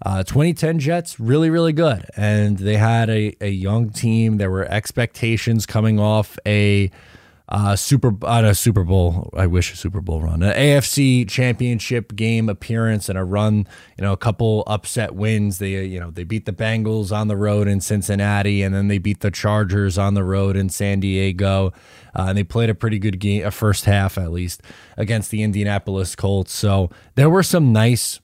uh, 0.03 0.23
2010 0.23 0.79
Jets, 0.79 1.19
really, 1.19 1.51
really 1.51 1.71
good. 1.71 2.03
And 2.17 2.57
they 2.57 2.77
had 2.77 3.11
a, 3.11 3.35
a 3.41 3.49
young 3.49 3.91
team. 3.91 4.37
There 4.37 4.49
were 4.49 4.65
expectations 4.65 5.67
coming 5.67 5.99
off 5.99 6.39
a 6.47 6.89
uh, 7.51 7.75
Super 7.75 8.13
on 8.25 8.45
a 8.45 8.55
Super 8.55 8.85
Bowl. 8.85 9.29
I 9.35 9.45
wish 9.45 9.73
a 9.73 9.75
Super 9.75 9.99
Bowl 9.99 10.21
run, 10.21 10.41
an 10.41 10.53
AFC 10.53 11.27
Championship 11.27 12.15
game 12.15 12.47
appearance, 12.47 13.09
and 13.09 13.17
a 13.17 13.25
run. 13.25 13.67
You 13.97 14.05
know, 14.05 14.13
a 14.13 14.17
couple 14.17 14.63
upset 14.67 15.15
wins. 15.15 15.59
They 15.59 15.83
you 15.83 15.99
know 15.99 16.11
they 16.11 16.23
beat 16.23 16.45
the 16.45 16.53
Bengals 16.53 17.11
on 17.11 17.27
the 17.27 17.35
road 17.35 17.67
in 17.67 17.81
Cincinnati, 17.81 18.63
and 18.63 18.73
then 18.73 18.87
they 18.87 18.99
beat 18.99 19.19
the 19.19 19.31
Chargers 19.31 19.97
on 19.97 20.13
the 20.13 20.23
road 20.23 20.55
in 20.55 20.69
San 20.69 21.01
Diego. 21.01 21.73
Uh, 22.15 22.27
and 22.29 22.37
they 22.37 22.43
played 22.43 22.69
a 22.69 22.75
pretty 22.75 22.99
good 22.99 23.19
game, 23.19 23.45
a 23.45 23.51
first 23.51 23.85
half 23.85 24.17
at 24.17 24.31
least, 24.31 24.61
against 24.97 25.29
the 25.29 25.43
Indianapolis 25.43 26.15
Colts. 26.15 26.53
So 26.53 26.89
there 27.15 27.29
were 27.29 27.43
some 27.43 27.73
nice 27.73 28.21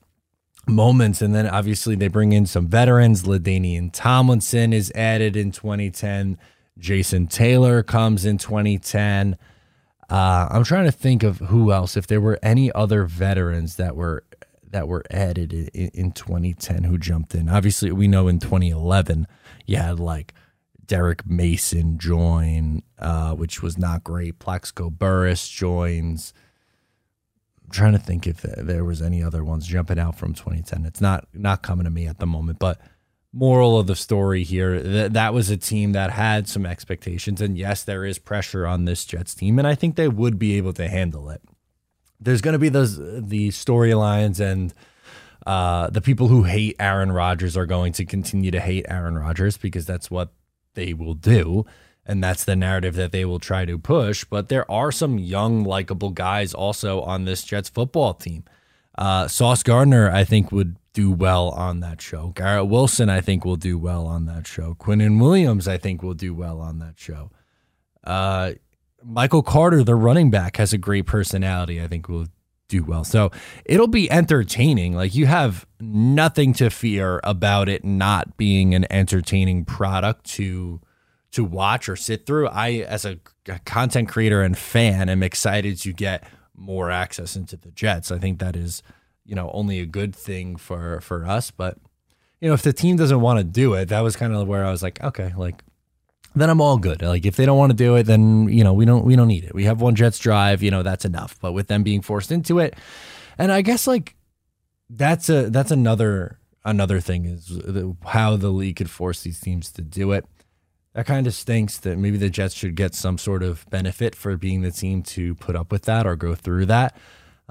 moments. 0.67 1.21
And 1.21 1.33
then 1.33 1.47
obviously 1.47 1.95
they 1.95 2.07
bring 2.07 2.33
in 2.33 2.45
some 2.45 2.67
veterans. 2.67 3.23
LaDainian 3.23 3.91
Tomlinson 3.93 4.73
is 4.73 4.91
added 4.95 5.35
in 5.35 5.51
2010. 5.51 6.37
Jason 6.77 7.27
Taylor 7.27 7.83
comes 7.83 8.25
in 8.25 8.37
2010. 8.37 9.37
Uh, 10.09 10.47
I'm 10.49 10.63
trying 10.63 10.85
to 10.85 10.91
think 10.91 11.23
of 11.23 11.39
who 11.39 11.71
else. 11.71 11.97
If 11.97 12.07
there 12.07 12.21
were 12.21 12.39
any 12.41 12.71
other 12.71 13.05
veterans 13.05 13.75
that 13.75 13.95
were 13.95 14.23
that 14.71 14.87
were 14.87 15.03
added 15.09 15.53
in, 15.53 15.89
in 15.89 16.11
2010 16.11 16.83
who 16.83 16.97
jumped 16.97 17.33
in. 17.33 17.49
Obviously, 17.49 17.91
we 17.91 18.07
know 18.07 18.27
in 18.27 18.39
2011 18.39 19.27
you 19.65 19.77
had 19.77 19.99
like 19.99 20.33
Derrick 20.85 21.25
Mason 21.25 21.97
join, 21.97 22.83
uh, 22.99 23.33
which 23.33 23.61
was 23.61 23.77
not 23.77 24.03
great. 24.03 24.39
Plaxico 24.39 24.89
Burress 24.89 25.47
joins. 25.47 26.33
I'm 27.63 27.71
trying 27.71 27.93
to 27.93 27.99
think 27.99 28.25
if 28.25 28.41
there 28.41 28.85
was 28.85 29.01
any 29.01 29.21
other 29.21 29.43
ones 29.43 29.67
jumping 29.67 29.99
out 29.99 30.17
from 30.17 30.33
2010. 30.33 30.85
It's 30.85 31.01
not 31.01 31.27
not 31.33 31.61
coming 31.61 31.83
to 31.83 31.89
me 31.89 32.07
at 32.07 32.19
the 32.19 32.25
moment, 32.25 32.59
but 32.59 32.79
moral 33.37 33.77
of 33.77 33.85
the 33.85 33.95
story 33.95 34.43
here 34.43 34.81
that 34.81 35.13
that 35.13 35.31
was 35.31 35.51
a 35.51 35.57
team 35.57 35.91
that 35.91 36.09
had 36.09 36.47
some 36.47 36.65
expectations. 36.65 37.39
And 37.39 37.55
yes 37.57 37.83
there 37.83 38.03
is 38.03 38.17
pressure 38.17 38.65
on 38.65 38.85
this 38.85 39.05
jets 39.05 39.35
team 39.35 39.59
and 39.59 39.67
i 39.67 39.75
think 39.75 39.95
they 39.95 40.07
would 40.07 40.39
be 40.39 40.57
able 40.57 40.73
to 40.73 40.87
handle 40.87 41.29
it. 41.29 41.41
There's 42.19 42.41
going 42.41 42.53
to 42.53 42.59
be 42.59 42.69
those 42.69 42.97
the 42.97 43.49
storylines 43.49 44.39
and 44.39 44.73
uh, 45.45 45.89
the 45.91 46.01
people 46.01 46.27
who 46.27 46.43
hate 46.43 46.75
aaron 46.79 47.11
rodgers 47.11 47.55
are 47.55 47.67
going 47.67 47.93
to 47.93 48.05
continue 48.05 48.49
to 48.49 48.59
hate 48.59 48.85
aaron 48.89 49.17
rodgers 49.17 49.55
because 49.55 49.85
that's 49.85 50.09
what 50.09 50.33
they 50.73 50.93
will 50.93 51.13
do 51.13 51.63
and 52.05 52.23
that's 52.23 52.43
the 52.43 52.55
narrative 52.55 52.95
that 52.95 53.11
they 53.11 53.25
will 53.25 53.39
try 53.39 53.65
to 53.65 53.77
push. 53.77 54.23
But 54.23 54.47
there 54.47 54.69
are 54.71 54.93
some 54.93 55.19
young 55.19 55.65
likable 55.65 56.11
guys 56.11 56.53
also 56.53 57.01
on 57.01 57.25
this 57.25 57.43
jets 57.43 57.69
football 57.69 58.13
team. 58.13 58.45
Uh, 58.97 59.27
sauce 59.27 59.61
gardner 59.61 60.09
i 60.09 60.23
think 60.23 60.51
would 60.51 60.75
do 60.97 61.11
well 61.11 61.49
on 61.49 61.79
that 61.81 62.01
show. 62.01 62.29
Garrett 62.29 62.69
Wilson, 62.69 63.07
I 63.07 63.21
think, 63.21 63.45
will 63.45 63.55
do 63.55 63.77
well 63.77 64.07
on 64.07 64.25
that 64.25 64.47
show. 64.47 64.73
Quinnen 64.73 65.21
Williams, 65.21 65.67
I 65.67 65.77
think, 65.77 66.01
will 66.01 66.15
do 66.15 66.33
well 66.33 66.59
on 66.59 66.79
that 66.79 66.97
show. 66.97 67.29
Uh, 68.03 68.53
Michael 69.03 69.43
Carter, 69.43 69.83
the 69.83 69.93
running 69.93 70.31
back, 70.31 70.57
has 70.57 70.73
a 70.73 70.77
great 70.79 71.05
personality. 71.05 71.79
I 71.79 71.87
think 71.87 72.09
will 72.09 72.25
do 72.67 72.83
well. 72.83 73.03
So 73.03 73.29
it'll 73.63 73.85
be 73.85 74.09
entertaining. 74.09 74.95
Like 74.95 75.13
you 75.13 75.27
have 75.27 75.67
nothing 75.79 76.51
to 76.53 76.71
fear 76.71 77.21
about 77.23 77.69
it 77.69 77.85
not 77.85 78.35
being 78.35 78.73
an 78.73 78.87
entertaining 78.89 79.65
product 79.65 80.25
to 80.31 80.81
to 81.29 81.43
watch 81.43 81.87
or 81.87 81.95
sit 81.95 82.25
through. 82.25 82.47
I, 82.47 82.69
as 82.71 83.05
a 83.05 83.19
content 83.65 84.09
creator 84.09 84.41
and 84.41 84.57
fan, 84.57 85.09
am 85.09 85.21
excited 85.21 85.77
to 85.81 85.93
get 85.93 86.23
more 86.55 86.89
access 86.89 87.35
into 87.35 87.55
the 87.55 87.69
Jets. 87.69 88.11
I 88.11 88.17
think 88.17 88.39
that 88.39 88.55
is 88.55 88.81
you 89.27 89.35
know 89.35 89.51
only 89.53 89.79
a 89.79 89.85
good 89.85 90.15
thing 90.15 90.55
for 90.55 90.99
for 91.01 91.25
us. 91.25 91.51
But 91.51 91.77
you 92.41 92.47
know, 92.47 92.53
if 92.53 92.63
the 92.63 92.73
team 92.73 92.95
doesn't 92.95 93.21
want 93.21 93.39
to 93.39 93.43
do 93.43 93.73
it, 93.73 93.89
that 93.89 94.01
was 94.01 94.15
kind 94.15 94.33
of 94.33 94.47
where 94.47 94.65
I 94.65 94.71
was 94.71 94.81
like, 94.81 95.03
okay, 95.03 95.33
like 95.37 95.63
then 96.35 96.49
I'm 96.49 96.61
all 96.61 96.77
good. 96.77 97.01
Like 97.01 97.25
if 97.25 97.35
they 97.35 97.45
don't 97.45 97.57
want 97.57 97.71
to 97.71 97.77
do 97.77 97.95
it, 97.95 98.03
then 98.03 98.47
you 98.49 98.63
know 98.63 98.73
we 98.73 98.85
don't 98.85 99.05
we 99.05 99.15
don't 99.15 99.27
need 99.27 99.43
it. 99.43 99.53
We 99.53 99.65
have 99.65 99.81
one 99.81 99.95
Jets 99.95 100.17
drive, 100.19 100.63
you 100.63 100.71
know 100.71 100.83
that's 100.83 101.05
enough. 101.05 101.37
But 101.39 101.53
with 101.53 101.67
them 101.67 101.83
being 101.83 102.01
forced 102.01 102.31
into 102.31 102.59
it, 102.59 102.75
and 103.37 103.51
I 103.51 103.61
guess 103.61 103.85
like 103.85 104.15
that's 104.89 105.29
a 105.29 105.49
that's 105.49 105.71
another 105.71 106.39
another 106.63 106.99
thing 106.99 107.25
is 107.25 107.59
how 108.05 108.37
the 108.37 108.49
league 108.49 108.77
could 108.77 108.89
force 108.89 109.23
these 109.23 109.39
teams 109.39 109.71
to 109.73 109.81
do 109.81 110.11
it. 110.11 110.25
That 110.93 111.05
kind 111.05 111.27
of 111.27 111.33
stinks. 111.33 111.77
That 111.77 111.97
maybe 111.97 112.17
the 112.17 112.29
Jets 112.29 112.55
should 112.55 112.75
get 112.75 112.95
some 112.95 113.17
sort 113.17 113.43
of 113.43 113.67
benefit 113.69 114.15
for 114.15 114.37
being 114.37 114.61
the 114.61 114.71
team 114.71 115.03
to 115.03 115.35
put 115.35 115.55
up 115.55 115.71
with 115.71 115.83
that 115.83 116.05
or 116.05 116.15
go 116.15 116.35
through 116.35 116.67
that. 116.67 116.95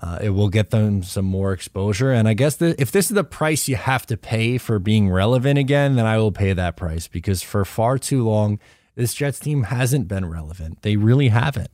Uh, 0.00 0.19
it 0.21 0.31
will 0.31 0.50
get 0.50 0.71
them 0.71 1.03
some 1.03 1.25
more 1.25 1.53
exposure. 1.53 2.12
And 2.12 2.29
I 2.29 2.35
guess 2.35 2.57
the, 2.57 2.81
if 2.81 2.93
this 2.93 3.07
is 3.07 3.15
the 3.15 3.25
price 3.25 3.67
you 3.67 3.76
have 3.76 4.05
to 4.07 4.17
pay 4.17 4.59
for 4.59 4.79
being 4.79 5.09
relevant 5.09 5.59
again, 5.59 5.97
then 5.97 6.05
I 6.05 6.19
will 6.19 6.33
pay 6.33 6.53
that 6.53 6.76
price 6.76 7.09
because 7.09 7.43
for 7.43 7.65
far 7.65 7.99
too 7.99 8.23
long, 8.23 8.59
this 8.95 9.15
Jets 9.15 9.38
team 9.38 9.65
hasn't 9.65 10.07
been 10.07 10.26
relevant. 10.26 10.83
They 10.83 10.97
really 10.97 11.29
haven't. 11.29 11.71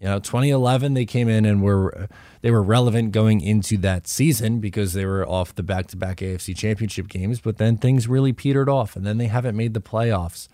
You 0.00 0.08
know, 0.08 0.18
2011 0.18 0.94
they 0.94 1.04
came 1.04 1.28
in 1.28 1.44
and 1.44 1.62
were 1.62 2.08
they 2.40 2.50
were 2.50 2.62
relevant 2.62 3.12
going 3.12 3.40
into 3.40 3.76
that 3.78 4.08
season 4.08 4.58
because 4.58 4.94
they 4.94 5.06
were 5.06 5.26
off 5.26 5.54
the 5.54 5.62
back-to-back 5.62 6.16
AFC 6.16 6.56
Championship 6.56 7.06
games, 7.06 7.40
but 7.40 7.58
then 7.58 7.76
things 7.76 8.08
really 8.08 8.32
petered 8.32 8.68
off 8.68 8.96
and 8.96 9.06
then 9.06 9.18
they 9.18 9.28
haven't 9.28 9.56
made 9.56 9.74
the 9.74 9.80
playoffs 9.80 10.48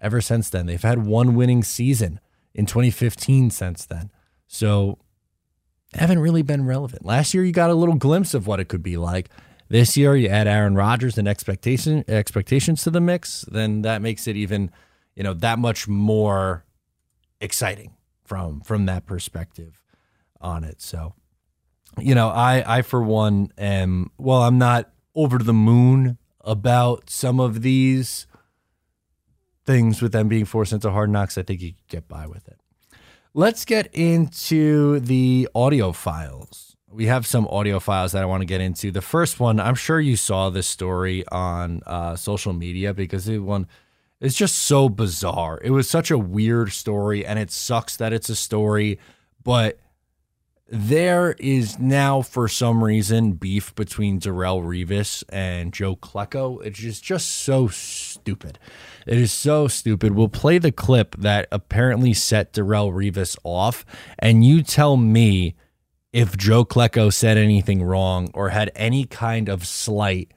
ever 0.00 0.22
since 0.22 0.48
then. 0.48 0.66
They've 0.66 0.80
had 0.80 1.04
one 1.04 1.34
winning 1.34 1.62
season 1.62 2.18
in 2.54 2.64
2015 2.64 3.50
since 3.50 3.84
then. 3.84 4.10
So 4.46 4.98
haven't 5.94 6.18
really 6.18 6.42
been 6.42 6.66
relevant. 6.66 7.04
Last 7.04 7.34
year, 7.34 7.44
you 7.44 7.52
got 7.52 7.70
a 7.70 7.74
little 7.74 7.94
glimpse 7.94 8.34
of 8.34 8.46
what 8.46 8.60
it 8.60 8.68
could 8.68 8.82
be 8.82 8.96
like. 8.96 9.30
This 9.68 9.96
year, 9.96 10.14
you 10.14 10.28
add 10.28 10.46
Aaron 10.46 10.74
Rodgers 10.74 11.16
and 11.18 11.26
expectation 11.26 12.04
expectations 12.06 12.82
to 12.82 12.90
the 12.90 13.00
mix, 13.00 13.42
then 13.42 13.82
that 13.82 14.02
makes 14.02 14.26
it 14.26 14.36
even, 14.36 14.70
you 15.14 15.22
know, 15.22 15.34
that 15.34 15.58
much 15.58 15.88
more 15.88 16.64
exciting 17.40 17.94
from 18.24 18.60
from 18.60 18.86
that 18.86 19.06
perspective 19.06 19.82
on 20.40 20.64
it. 20.64 20.80
So, 20.80 21.14
you 21.98 22.14
know, 22.14 22.28
I 22.28 22.78
I 22.78 22.82
for 22.82 23.02
one 23.02 23.52
am 23.56 24.10
well, 24.18 24.42
I'm 24.42 24.58
not 24.58 24.90
over 25.14 25.38
the 25.38 25.54
moon 25.54 26.18
about 26.40 27.08
some 27.08 27.40
of 27.40 27.62
these 27.62 28.26
things 29.64 30.02
with 30.02 30.12
them 30.12 30.28
being 30.28 30.44
forced 30.44 30.72
into 30.72 30.90
hard 30.90 31.10
knocks. 31.10 31.38
I 31.38 31.42
think 31.42 31.62
you 31.62 31.72
get 31.88 32.06
by 32.06 32.26
with 32.26 32.46
it. 32.48 32.58
Let's 33.36 33.64
get 33.64 33.92
into 33.92 35.00
the 35.00 35.48
audio 35.56 35.90
files. 35.90 36.76
We 36.88 37.06
have 37.06 37.26
some 37.26 37.48
audio 37.48 37.80
files 37.80 38.12
that 38.12 38.22
I 38.22 38.26
want 38.26 38.42
to 38.42 38.46
get 38.46 38.60
into. 38.60 38.92
The 38.92 39.02
first 39.02 39.40
one, 39.40 39.58
I'm 39.58 39.74
sure 39.74 39.98
you 39.98 40.14
saw 40.14 40.50
this 40.50 40.68
story 40.68 41.26
on 41.32 41.82
uh, 41.84 42.14
social 42.14 42.52
media 42.52 42.94
because 42.94 43.28
it 43.28 43.38
one 43.38 43.66
it's 44.20 44.36
just 44.36 44.56
so 44.56 44.88
bizarre. 44.88 45.60
It 45.64 45.70
was 45.70 45.90
such 45.90 46.12
a 46.12 46.16
weird 46.16 46.70
story, 46.70 47.26
and 47.26 47.36
it 47.36 47.50
sucks 47.50 47.96
that 47.96 48.12
it's 48.12 48.28
a 48.28 48.36
story, 48.36 49.00
but 49.42 49.80
there 50.68 51.36
is 51.38 51.78
now 51.78 52.22
for 52.22 52.48
some 52.48 52.82
reason 52.82 53.32
beef 53.32 53.74
between 53.74 54.18
Darrelle 54.18 54.62
Revis 54.62 55.22
and 55.28 55.72
Joe 55.72 55.94
Klecko. 55.96 56.64
It's 56.64 56.78
just, 56.78 57.04
just 57.04 57.28
so 57.28 57.68
stupid. 57.68 58.58
It 59.06 59.18
is 59.18 59.32
so 59.32 59.68
stupid. 59.68 60.14
We'll 60.14 60.28
play 60.28 60.58
the 60.58 60.72
clip 60.72 61.16
that 61.18 61.48
apparently 61.52 62.14
set 62.14 62.52
Darrelle 62.54 62.92
Revis 62.92 63.36
off, 63.44 63.84
and 64.18 64.44
you 64.44 64.62
tell 64.62 64.96
me 64.96 65.54
if 66.12 66.36
Joe 66.36 66.64
Klecko 66.64 67.12
said 67.12 67.36
anything 67.36 67.82
wrong 67.82 68.30
or 68.34 68.50
had 68.50 68.70
any 68.74 69.04
kind 69.04 69.48
of 69.48 69.66
slight 69.66 70.32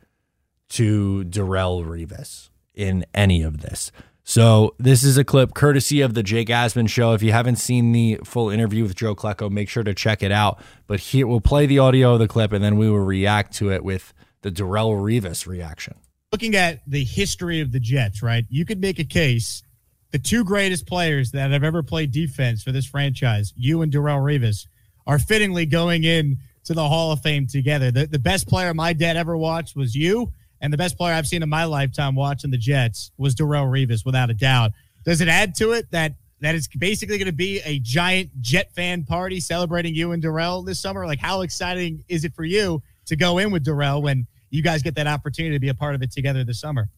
to 0.69 1.23
Darrelle 1.25 1.85
Revis 1.85 2.49
in 2.73 3.05
any 3.13 3.41
of 3.41 3.61
this. 3.61 3.91
So 4.29 4.75
this 4.77 5.05
is 5.05 5.17
a 5.17 5.23
clip 5.23 5.53
courtesy 5.53 6.01
of 6.01 6.13
the 6.13 6.21
Jake 6.21 6.49
Asman 6.49 6.89
show. 6.89 7.13
If 7.13 7.23
you 7.23 7.31
haven't 7.31 7.55
seen 7.55 7.93
the 7.93 8.19
full 8.25 8.49
interview 8.49 8.83
with 8.83 8.93
Joe 8.93 9.15
Klecko, 9.15 9.49
make 9.49 9.69
sure 9.69 9.83
to 9.83 9.93
check 9.93 10.21
it 10.21 10.33
out. 10.33 10.61
But 10.85 10.99
here 10.99 11.25
we'll 11.25 11.39
play 11.39 11.65
the 11.65 11.79
audio 11.79 12.13
of 12.13 12.19
the 12.19 12.27
clip 12.27 12.51
and 12.51 12.61
then 12.61 12.77
we 12.77 12.89
will 12.89 12.99
react 12.99 13.53
to 13.55 13.71
it 13.71 13.85
with 13.85 14.13
the 14.41 14.51
Darrelle 14.51 15.01
Revis 15.01 15.47
reaction 15.47 15.95
looking 16.31 16.55
at 16.55 16.81
the 16.87 17.03
history 17.03 17.61
of 17.61 17.71
the 17.71 17.79
Jets, 17.79 18.21
right? 18.21 18.45
You 18.49 18.65
could 18.65 18.81
make 18.81 18.99
a 18.99 19.03
case 19.03 19.63
the 20.11 20.19
two 20.19 20.43
greatest 20.43 20.87
players 20.87 21.31
that 21.31 21.51
have 21.51 21.63
ever 21.63 21.83
played 21.83 22.11
defense 22.11 22.63
for 22.63 22.71
this 22.71 22.85
franchise, 22.85 23.53
you 23.55 23.81
and 23.81 23.91
Darrelle 23.91 24.21
Revis, 24.21 24.67
are 25.05 25.19
fittingly 25.19 25.65
going 25.65 26.03
in 26.03 26.37
to 26.65 26.73
the 26.73 26.87
Hall 26.87 27.11
of 27.11 27.21
Fame 27.21 27.47
together. 27.47 27.91
The, 27.91 28.07
the 28.07 28.19
best 28.19 28.47
player 28.47 28.73
my 28.73 28.93
dad 28.93 29.15
ever 29.17 29.37
watched 29.37 29.75
was 29.75 29.95
you, 29.95 30.31
and 30.61 30.71
the 30.71 30.77
best 30.77 30.97
player 30.97 31.13
I've 31.13 31.27
seen 31.27 31.43
in 31.43 31.49
my 31.49 31.65
lifetime 31.65 32.15
watching 32.15 32.51
the 32.51 32.57
Jets 32.57 33.11
was 33.17 33.35
Darrelle 33.35 33.69
Revis, 33.69 34.05
without 34.05 34.29
a 34.29 34.33
doubt. 34.33 34.71
Does 35.05 35.21
it 35.21 35.27
add 35.27 35.55
to 35.55 35.71
it 35.71 35.89
that 35.91 36.13
that 36.39 36.55
is 36.55 36.67
basically 36.67 37.17
going 37.17 37.27
to 37.27 37.31
be 37.31 37.61
a 37.65 37.79
giant 37.79 38.29
Jet 38.41 38.71
fan 38.75 39.03
party 39.03 39.39
celebrating 39.39 39.95
you 39.95 40.11
and 40.11 40.21
Darrelle 40.21 40.65
this 40.65 40.79
summer? 40.79 41.05
Like, 41.05 41.19
how 41.19 41.41
exciting 41.41 42.03
is 42.07 42.25
it 42.25 42.33
for 42.35 42.43
you 42.43 42.81
to 43.07 43.15
go 43.15 43.37
in 43.37 43.51
with 43.51 43.65
Darrelle 43.65 44.01
when 44.01 44.27
you 44.49 44.61
guys 44.61 44.81
get 44.81 44.95
that 44.95 45.07
opportunity 45.07 45.55
to 45.55 45.59
be 45.59 45.69
a 45.69 45.73
part 45.73 45.95
of 45.95 46.01
it 46.01 46.11
together 46.11 46.43
this 46.43 46.59
summer. 46.59 46.89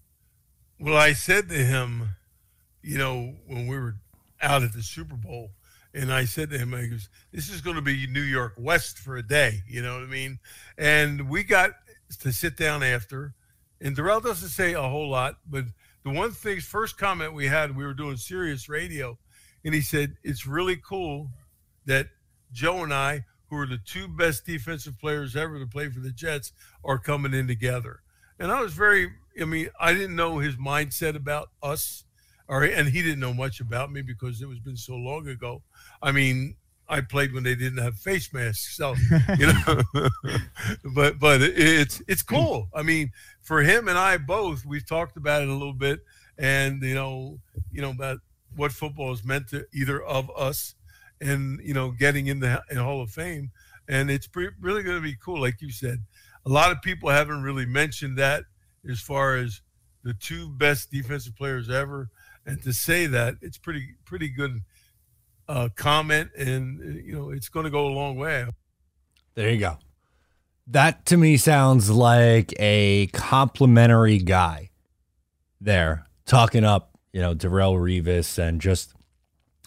Well, 0.80 0.98
I 0.98 1.14
said 1.14 1.50
to 1.50 1.56
him, 1.56 2.10
you 2.82 2.98
know, 2.98 3.34
when 3.48 3.68
we 3.68 3.78
were 3.78 3.96
out 4.42 4.64
at 4.64 4.74
the 4.74 4.82
Super 4.82 5.16
Bowl, 5.16 5.52
and 5.94 6.14
I 6.14 6.26
said 6.26 6.52
to 6.52 6.58
him, 6.58 6.74
I 6.74 6.86
goes, 6.86 7.10
this 7.32 7.50
is 7.50 7.62
going 7.62 7.76
to 7.76 7.82
be 7.82 8.06
New 8.08 8.22
York 8.22 8.54
West 8.58 9.00
for 9.00 9.18
a 9.18 9.24
day. 9.24 9.64
You 9.68 9.82
know 9.82 9.96
what 9.96 10.04
I 10.04 10.08
mean? 10.08 10.40
And 10.78 11.28
we 11.28 11.44
got 11.44 11.72
to 12.22 12.32
sit 12.32 12.56
down 12.56 12.84
after, 12.84 13.34
and 13.82 13.96
Darrelle 13.96 14.24
doesn't 14.24 14.50
say 14.50 14.74
a 14.74 14.82
whole 14.82 15.10
lot, 15.10 15.38
but 15.50 15.66
the 16.04 16.12
one 16.12 16.32
thing, 16.32 16.60
first 16.60 16.98
comment 16.98 17.34
we 17.34 17.48
had, 17.48 17.76
we 17.76 17.86
were 17.86 17.94
doing 17.94 18.18
Sirius 18.18 18.70
radio, 18.70 19.18
and 19.64 19.74
he 19.74 19.82
said 19.82 20.16
it's 20.24 20.46
really 20.46 20.78
cool 20.78 21.30
that 21.86 22.08
Joe 22.52 22.84
and 22.84 22.94
I, 22.94 23.26
who 23.50 23.58
are 23.58 23.68
the 23.68 23.80
two 23.86 24.08
best 24.08 24.46
defensive 24.46 24.98
players 25.00 25.36
ever 25.36 25.60
to 25.60 25.66
play 25.66 25.90
for 25.90 26.00
the 26.00 26.12
Jets, 26.12 26.52
are 26.84 27.00
coming 27.00 27.34
in 27.34 27.48
together. 27.48 28.02
And 28.40 28.52
I 28.52 28.62
was 28.62 28.74
very, 28.74 29.12
I 29.40 29.46
mean, 29.46 29.70
I 29.80 29.94
didn't 29.94 30.16
know 30.16 30.38
his 30.40 30.56
mindset 30.56 31.16
about 31.16 31.50
us, 31.62 32.06
or 32.48 32.64
and 32.64 32.88
he 32.88 33.02
didn't 33.02 33.20
know 33.20 33.34
much 33.34 33.60
about 33.60 33.92
me 33.92 34.02
because 34.02 34.42
it 34.42 34.48
was 34.48 34.60
been 34.60 34.78
so 34.78 34.96
long 34.96 35.28
ago. 35.28 35.62
I 36.02 36.12
mean, 36.12 36.56
I 36.90 37.02
played 37.02 37.34
when 37.34 37.44
they 37.44 37.56
didn't 37.56 37.78
have 37.84 37.96
face 37.96 38.34
masks, 38.34 38.76
so 38.76 38.96
you 39.38 39.48
know. 39.68 39.82
but 40.96 41.20
but 41.20 41.42
it's 41.42 42.02
it's 42.08 42.24
cool. 42.24 42.68
I 42.74 42.82
mean, 42.82 43.12
for 43.42 43.62
him 43.62 43.88
and 43.88 43.98
I 43.98 44.18
both, 44.18 44.66
we've 44.66 44.86
talked 44.86 45.16
about 45.16 45.44
it 45.44 45.50
a 45.50 45.54
little 45.54 45.74
bit, 45.74 46.00
and 46.38 46.82
you 46.82 46.96
know, 46.96 47.40
you 47.72 47.82
know 47.82 47.92
about 47.92 48.18
what 48.56 48.72
football 48.72 49.14
is 49.14 49.24
meant 49.24 49.48
to 49.50 49.66
either 49.72 50.02
of 50.02 50.32
us, 50.36 50.74
and 51.22 51.60
you 51.64 51.76
know, 51.76 51.92
getting 51.92 52.28
in 52.28 52.40
the 52.40 52.62
in 52.72 52.78
Hall 52.78 53.02
of 53.02 53.12
Fame, 53.12 53.52
and 53.88 54.10
it's 54.10 54.28
really 54.36 54.82
going 54.82 54.98
to 54.98 55.02
be 55.02 55.16
cool, 55.24 55.40
like 55.40 55.62
you 55.62 55.72
said. 55.72 56.04
A 56.46 56.50
lot 56.50 56.72
of 56.72 56.82
people 56.82 57.10
haven't 57.10 57.44
really 57.44 57.66
mentioned 57.68 58.18
that 58.18 58.46
as 58.90 59.00
far 59.00 59.36
as 59.36 59.62
the 60.04 60.14
two 60.14 60.50
best 60.50 60.90
defensive 60.90 61.36
players 61.36 61.70
ever, 61.70 62.10
and 62.48 62.64
to 62.64 62.74
say 62.74 63.06
that 63.06 63.36
it's 63.42 63.60
pretty 63.60 63.96
pretty 64.06 64.30
good 64.30 64.62
uh, 65.50 65.68
comment, 65.76 66.30
and 66.38 67.04
you 67.04 67.14
know 67.14 67.32
it's 67.32 67.50
going 67.50 67.66
to 67.66 67.70
go 67.70 67.88
a 67.88 67.90
long 67.90 68.16
way. 68.16 68.46
There 69.34 69.50
you 69.50 69.60
go. 69.60 69.80
That 70.68 71.08
to 71.08 71.18
me 71.18 71.38
sounds 71.38 71.90
like 71.90 72.54
a 72.60 73.08
complimentary 73.08 74.20
guy 74.20 74.70
there 75.60 76.06
talking 76.26 76.64
up, 76.64 76.92
you 77.12 77.20
know, 77.20 77.34
Darrelle 77.34 77.76
Revis 77.76 78.38
and 78.38 78.62
just 78.62 78.94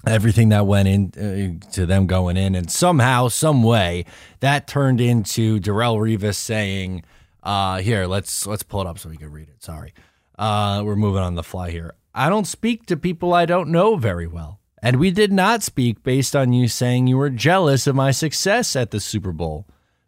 everything 0.06 0.50
that 0.50 0.66
went 0.66 0.86
into 0.86 1.82
uh, 1.82 1.86
them 1.86 2.06
going 2.06 2.36
in, 2.36 2.54
and 2.54 2.70
somehow, 2.70 3.26
some 3.26 3.64
way, 3.64 4.04
that 4.38 4.68
turned 4.68 5.00
into 5.00 5.58
Darrelle 5.58 5.98
Revis 5.98 6.36
saying, 6.36 7.02
uh, 7.42 7.78
"Here, 7.80 8.06
let's 8.06 8.46
let's 8.46 8.62
pull 8.62 8.82
it 8.82 8.86
up 8.86 9.00
so 9.00 9.08
we 9.08 9.16
can 9.16 9.32
read 9.32 9.48
it." 9.48 9.64
Sorry, 9.64 9.92
uh, 10.38 10.82
we're 10.84 10.94
moving 10.94 11.22
on 11.22 11.34
the 11.34 11.42
fly 11.42 11.72
here. 11.72 11.94
I 12.14 12.28
don't 12.28 12.46
speak 12.46 12.86
to 12.86 12.96
people 12.96 13.34
I 13.34 13.46
don't 13.46 13.70
know 13.70 13.96
very 13.96 14.28
well. 14.28 14.60
And 14.82 14.96
we 14.96 15.12
did 15.12 15.32
not 15.32 15.62
speak 15.62 16.02
based 16.02 16.34
on 16.34 16.52
you 16.52 16.66
saying 16.66 17.06
you 17.06 17.16
were 17.16 17.30
jealous 17.30 17.86
of 17.86 17.94
my 17.94 18.10
success 18.10 18.74
at 18.74 18.90
the 18.90 18.98
Super 18.98 19.30
Bowl. 19.30 19.64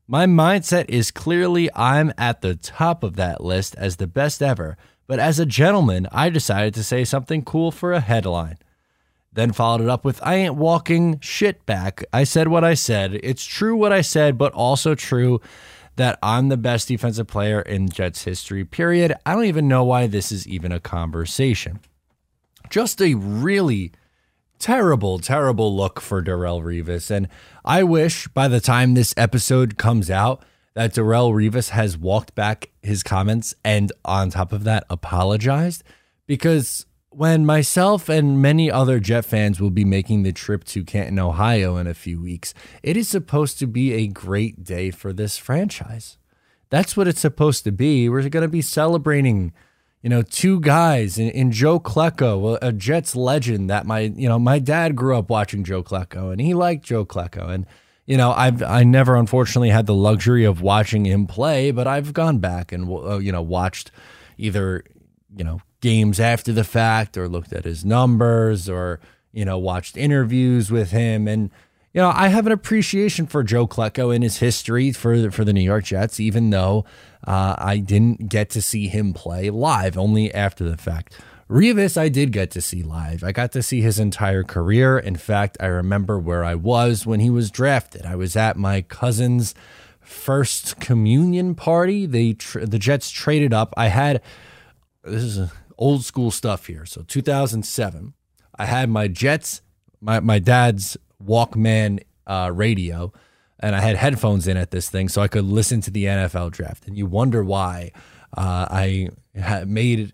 My 0.09 0.27
mindset 0.27 0.87
is 0.89 1.13
clearly 1.13 1.71
I'm 1.75 2.13
at 2.19 2.41
the 2.41 2.57
top 2.57 3.05
of 3.05 3.15
that 3.17 3.43
list 3.43 3.77
as 3.77 3.97
the 3.97 4.09
best 4.09 4.43
ever, 4.43 4.77
but 5.07 5.21
as 5.21 5.39
a 5.39 5.47
gentleman, 5.47 6.09
I 6.11 6.29
decided 6.29 6.75
to 6.75 6.83
say 6.83 7.05
something 7.05 7.45
cool 7.45 7.71
for 7.71 7.93
a 7.93 8.01
headline. 8.01 8.59
Then 9.33 9.53
followed 9.53 9.81
it 9.81 9.89
up 9.89 10.05
with 10.05 10.21
I 10.23 10.35
ain't 10.35 10.57
walking 10.57 11.21
shit 11.21 11.65
back. 11.67 12.05
I 12.13 12.25
said 12.25 12.49
what 12.49 12.65
I 12.65 12.75
said. 12.75 13.15
It's 13.23 13.45
true 13.45 13.77
what 13.77 13.93
I 13.93 14.01
said, 14.01 14.37
but 14.37 14.53
also 14.53 14.95
true 14.95 15.41
that 15.97 16.19
I'm 16.23 16.49
the 16.49 16.57
best 16.57 16.89
defensive 16.89 17.29
player 17.29 17.61
in 17.61 17.89
Jets 17.89 18.25
history, 18.25 18.65
period. 18.65 19.15
I 19.25 19.35
don't 19.35 19.45
even 19.45 19.69
know 19.69 19.85
why 19.85 20.07
this 20.09 20.33
is 20.33 20.47
even 20.49 20.73
a 20.73 20.81
conversation. 20.81 21.81
Just 22.71 23.01
a 23.01 23.15
really 23.15 23.93
terrible, 24.59 25.19
terrible 25.19 25.75
look 25.75 26.01
for 26.01 26.23
Darrelle 26.23 26.63
Revis. 26.63 27.11
And 27.11 27.29
I 27.65 27.83
wish 27.83 28.29
by 28.29 28.49
the 28.49 28.61
time 28.61 28.95
this 28.95 29.15
episode 29.17 29.77
comes 29.77 30.11
out 30.11 30.45
that 30.75 30.95
Darrelle 30.95 31.33
Revis 31.33 31.71
has 31.71 31.97
walked 31.97 32.35
back 32.35 32.71
his 32.83 33.03
comments 33.03 33.55
and 33.65 33.93
on 34.05 34.31
top 34.31 34.53
of 34.53 34.65
that 34.65 34.85
apologized 34.91 35.85
because 36.27 36.87
when 37.11 37.47
myself 37.47 38.09
and 38.09 38.43
many 38.43 38.71
other 38.71 38.99
Jet 38.99 39.25
fans 39.25 39.61
will 39.61 39.71
be 39.71 39.85
making 39.85 40.25
the 40.25 40.33
trip 40.33 40.65
to 40.65 40.83
Canton, 40.83 41.19
Ohio 41.21 41.77
in 41.77 41.87
a 41.87 41.95
few 41.95 42.21
weeks, 42.21 42.55
it 42.83 42.97
is 42.97 43.09
supposed 43.09 43.59
to 43.61 43.67
be 43.67 43.93
a 43.93 44.09
great 44.09 44.65
day 44.65 44.91
for 44.91 45.13
this 45.13 45.39
franchise. 45.39 46.19
That's 46.71 46.97
what 46.97 47.07
it's 47.07 47.21
supposed 47.21 47.63
to 47.65 47.73
be. 47.73 48.09
We're 48.09 48.29
going 48.29 48.43
to 48.43 48.49
be 48.49 48.63
celebrating 48.63 49.53
you 50.05 50.11
know, 50.11 50.21
two 50.21 50.61
guys 50.61 51.19
in, 51.19 51.31
in 51.31 51.51
Joe 51.51 51.81
Klecko, 51.81 52.59
a, 52.61 52.73
Jets 52.73 53.17
legend 53.17 53.71
that 53.71 53.87
my, 53.87 54.01
you 54.01 54.29
know, 54.29 54.39
my 54.39 54.59
dad 54.59 54.95
grew 54.95 55.17
up 55.17 55.31
watching 55.31 55.65
Joe 55.65 55.83
Klecko 55.83 56.31
and 56.31 56.43
he 56.43 56.53
liked 56.53 56.85
Joe 56.85 57.07
Klecko. 57.07 57.49
And, 57.49 57.65
you 58.05 58.19
know, 58.19 58.31
I've, 58.33 58.63
I 58.63 58.85
never 58.85 59.17
unfortunately 59.17 59.71
had 59.71 59.87
the 59.87 59.95
luxury 59.95 60.45
of 60.45 60.61
watching 60.61 61.07
him 61.07 61.27
play, 61.27 61.71
but 61.71 61.87
I've 61.87 62.13
gone 62.13 62.37
back 62.37 62.71
and, 62.71 62.87
uh, 62.87 63.17
you 63.17 63.33
know, 63.33 63.41
watched 63.41 63.91
either, 64.37 64.85
you 65.35 65.43
know, 65.43 65.63
games 65.81 66.21
after 66.21 66.53
the 66.53 66.65
fact 66.65 67.17
or 67.17 67.27
looked 67.27 67.55
at 67.55 67.65
his 67.65 67.83
numbers 67.83 68.69
or, 68.69 69.01
you 69.33 69.47
know, 69.47 69.57
watched 69.57 69.97
interviews 69.97 70.71
with 70.71 70.91
him. 70.91 71.27
And, 71.27 71.51
you 71.95 72.01
know, 72.01 72.13
I 72.13 72.29
have 72.29 72.45
an 72.47 72.53
appreciation 72.53 73.27
for 73.27 73.45
Joe 73.45 73.69
Klecko 73.69 74.13
and 74.13 74.25
his 74.25 74.39
history 74.39 74.91
for 74.91 75.31
for 75.31 75.45
the 75.45 75.53
New 75.53 75.63
York 75.63 75.85
Jets, 75.85 76.19
even 76.19 76.51
though 76.51 76.85
uh, 77.25 77.55
I 77.57 77.79
didn't 77.79 78.29
get 78.29 78.51
to 78.51 78.61
see 78.61 78.89
him 78.89 79.15
play 79.15 79.49
live, 79.49 79.97
only 79.97 80.35
after 80.35 80.69
the 80.69 80.77
fact. 80.77 81.19
Revis, 81.49 81.97
I 81.97 82.09
did 82.09 82.33
get 82.33 82.51
to 82.53 82.61
see 82.61 82.83
live. 82.83 83.23
I 83.23 83.31
got 83.31 83.53
to 83.53 83.63
see 83.63 83.81
his 83.81 84.01
entire 84.01 84.43
career. 84.43 84.99
In 84.99 85.15
fact, 85.15 85.57
I 85.61 85.67
remember 85.67 86.19
where 86.19 86.43
I 86.43 86.57
was 86.57 87.07
when 87.07 87.21
he 87.21 87.31
was 87.31 87.51
drafted. 87.51 88.05
I 88.05 88.17
was 88.17 88.35
at 88.35 88.57
my 88.57 88.83
cousin's 88.83 89.55
first 90.01 90.81
communion 90.81 91.55
party. 91.55 92.07
They 92.07 92.33
tra- 92.33 92.67
the 92.67 92.79
Jets 92.79 93.11
traded 93.11 93.53
up. 93.53 93.73
I 93.77 93.89
had 93.89 94.21
this 95.05 95.23
is 95.23 95.51
old 95.79 96.05
school 96.05 96.33
stuff 96.33 96.67
here. 96.67 96.87
So 96.87 97.03
2007, 97.03 98.15
I 98.59 98.67
had 98.67 98.91
my 98.91 99.07
Jets, 99.07 99.63
my 100.01 100.19
my 100.19 100.41
dad's 100.41 100.97
Walkman 101.27 102.03
uh, 102.27 102.51
radio, 102.53 103.13
and 103.61 103.75
I 103.75 103.81
had 103.81 103.97
headphones 103.97 104.47
in 104.47 104.57
at 104.57 104.71
this 104.71 104.89
thing 104.89 105.09
so 105.09 105.23
I 105.23 105.29
could 105.29 105.45
listen 105.45 105.81
to 105.83 105.91
the 105.91 106.05
NFL 106.05 106.53
draft. 106.53 106.87
And 106.87 106.97
you 106.97 107.07
wonder 107.07 107.45
why 107.45 107.93
uh, 108.37 108.67
I 108.71 109.09
made 109.67 110.13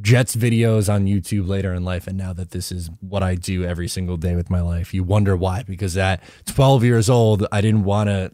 Jets 0.00 0.34
videos 0.34 0.92
on 0.92 1.06
YouTube 1.06 1.46
later 1.46 1.72
in 1.72 1.84
life, 1.84 2.06
and 2.06 2.18
now 2.18 2.32
that 2.32 2.50
this 2.50 2.72
is 2.72 2.90
what 3.00 3.22
I 3.22 3.34
do 3.34 3.64
every 3.64 3.88
single 3.88 4.16
day 4.16 4.34
with 4.34 4.50
my 4.50 4.60
life, 4.60 4.92
you 4.92 5.04
wonder 5.04 5.36
why. 5.36 5.62
Because 5.62 5.96
at 5.96 6.22
12 6.46 6.84
years 6.84 7.08
old, 7.08 7.46
I 7.52 7.60
didn't 7.60 7.84
want 7.84 8.08
to. 8.08 8.32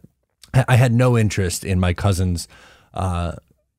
I 0.68 0.76
had 0.76 0.92
no 0.92 1.16
interest 1.16 1.64
in 1.64 1.80
my 1.80 1.94
cousins, 1.94 2.46
uh, 2.92 3.32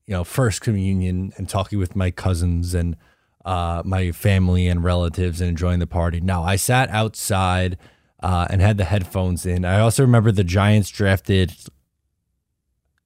you 0.06 0.12
know, 0.12 0.24
first 0.24 0.60
communion 0.60 1.32
and 1.36 1.48
talking 1.48 1.78
with 1.78 1.94
my 1.94 2.10
cousins 2.10 2.74
and 2.74 2.96
uh, 3.44 3.82
my 3.84 4.10
family 4.10 4.66
and 4.66 4.82
relatives 4.82 5.40
and 5.40 5.50
enjoying 5.50 5.78
the 5.78 5.86
party. 5.86 6.20
No, 6.20 6.42
I 6.42 6.56
sat 6.56 6.90
outside 6.90 7.78
uh, 8.24 8.46
and 8.48 8.62
had 8.62 8.78
the 8.78 8.84
headphones 8.84 9.44
in. 9.44 9.66
I 9.66 9.80
also 9.80 10.02
remember 10.02 10.32
the 10.32 10.44
Giants 10.44 10.88
drafted 10.88 11.54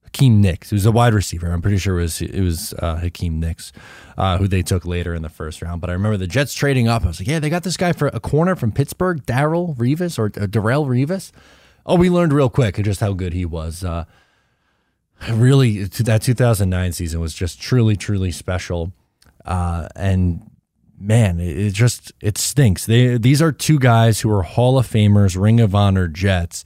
Hakeem 0.05 0.39
Nicks, 0.39 0.69
who's 0.69 0.85
a 0.85 0.93
wide 0.93 1.13
receiver. 1.13 1.51
I'm 1.51 1.61
pretty 1.61 1.77
sure 1.77 1.99
it 1.99 2.03
was 2.03 2.21
it 2.21 2.41
was 2.41 2.73
uh, 2.79 2.95
Hakeem 2.95 3.37
Nicks, 3.37 3.73
uh, 4.17 4.37
who 4.37 4.47
they 4.47 4.61
took 4.61 4.85
later 4.85 5.13
in 5.13 5.21
the 5.21 5.27
first 5.27 5.61
round. 5.61 5.81
But 5.81 5.89
I 5.89 5.93
remember 5.93 6.15
the 6.15 6.25
Jets 6.25 6.53
trading 6.53 6.87
up. 6.87 7.03
I 7.03 7.07
was 7.07 7.19
like, 7.19 7.27
yeah, 7.27 7.39
they 7.39 7.49
got 7.49 7.63
this 7.63 7.75
guy 7.75 7.91
for 7.91 8.07
a 8.07 8.21
corner 8.21 8.55
from 8.55 8.71
Pittsburgh, 8.71 9.21
Darrelle 9.25 9.75
Revis 9.75 10.17
or 10.17 10.27
uh, 10.27 10.47
Darrelle 10.47 10.87
Revis. 10.87 11.33
Oh, 11.85 11.95
we 11.95 12.09
learned 12.09 12.31
real 12.31 12.49
quick 12.49 12.75
just 12.77 13.01
how 13.01 13.11
good 13.11 13.33
he 13.33 13.43
was. 13.43 13.83
Uh, 13.83 14.05
really, 15.29 15.83
that 15.83 16.21
2009 16.21 16.93
season 16.93 17.19
was 17.19 17.33
just 17.33 17.61
truly, 17.61 17.97
truly 17.97 18.31
special. 18.31 18.93
Uh, 19.43 19.89
and 19.97 20.48
man, 20.99 21.39
it, 21.39 21.71
just 21.73 22.11
it 22.21 22.37
stinks. 22.37 22.85
They 22.85 23.17
these 23.17 23.41
are 23.41 23.51
two 23.51 23.79
guys 23.79 24.19
who 24.19 24.31
are 24.31 24.43
Hall 24.43 24.77
of 24.77 24.87
Famers, 24.87 25.39
Ring 25.39 25.59
of 25.59 25.73
Honor 25.73 26.07
Jets, 26.07 26.63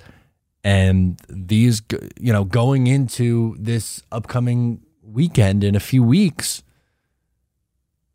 and 0.63 1.19
these 1.30 1.82
you 2.19 2.34
know 2.34 2.43
going 2.43 2.88
into 2.88 3.56
this 3.60 4.02
upcoming 4.12 4.82
weekend 5.02 5.63
in 5.63 5.76
a 5.76 5.80
few 5.80 6.04
weeks, 6.04 6.63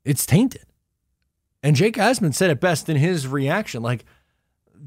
it's 0.05 0.27
tainted. 0.27 0.65
And 1.63 1.77
Jake 1.77 1.97
Asman 1.97 2.35
said 2.35 2.51
it 2.51 2.61
best 2.61 2.89
in 2.89 2.97
his 2.97 3.27
reaction, 3.27 3.83
like. 3.83 4.05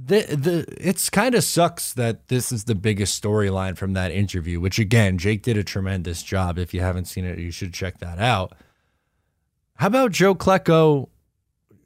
The, 0.04 0.22
the 0.22 0.66
it's 0.80 1.12
kind 1.12 1.36
of 1.36 1.44
sucks 1.44 1.94
that 1.94 2.28
this 2.28 2.52
is 2.52 2.64
the 2.64 2.74
biggest 2.74 3.22
storyline 3.22 3.78
from 3.78 3.94
that 3.94 4.12
interview, 4.12 4.60
which 4.60 4.80
again, 4.80 5.20
Jake 5.20 5.44
did 5.44 5.58
a 5.58 5.64
tremendous 5.64 6.24
job. 6.24 6.58
If 6.58 6.74
you 6.74 6.82
haven't 6.82 7.06
seen 7.06 7.24
it, 7.24 7.38
you 7.38 7.52
should 7.52 7.72
check 7.72 8.00
that 8.00 8.18
out. 8.18 8.54
How 9.76 9.88
about 9.88 10.12
Joe 10.12 10.34
Klecko 10.34 11.10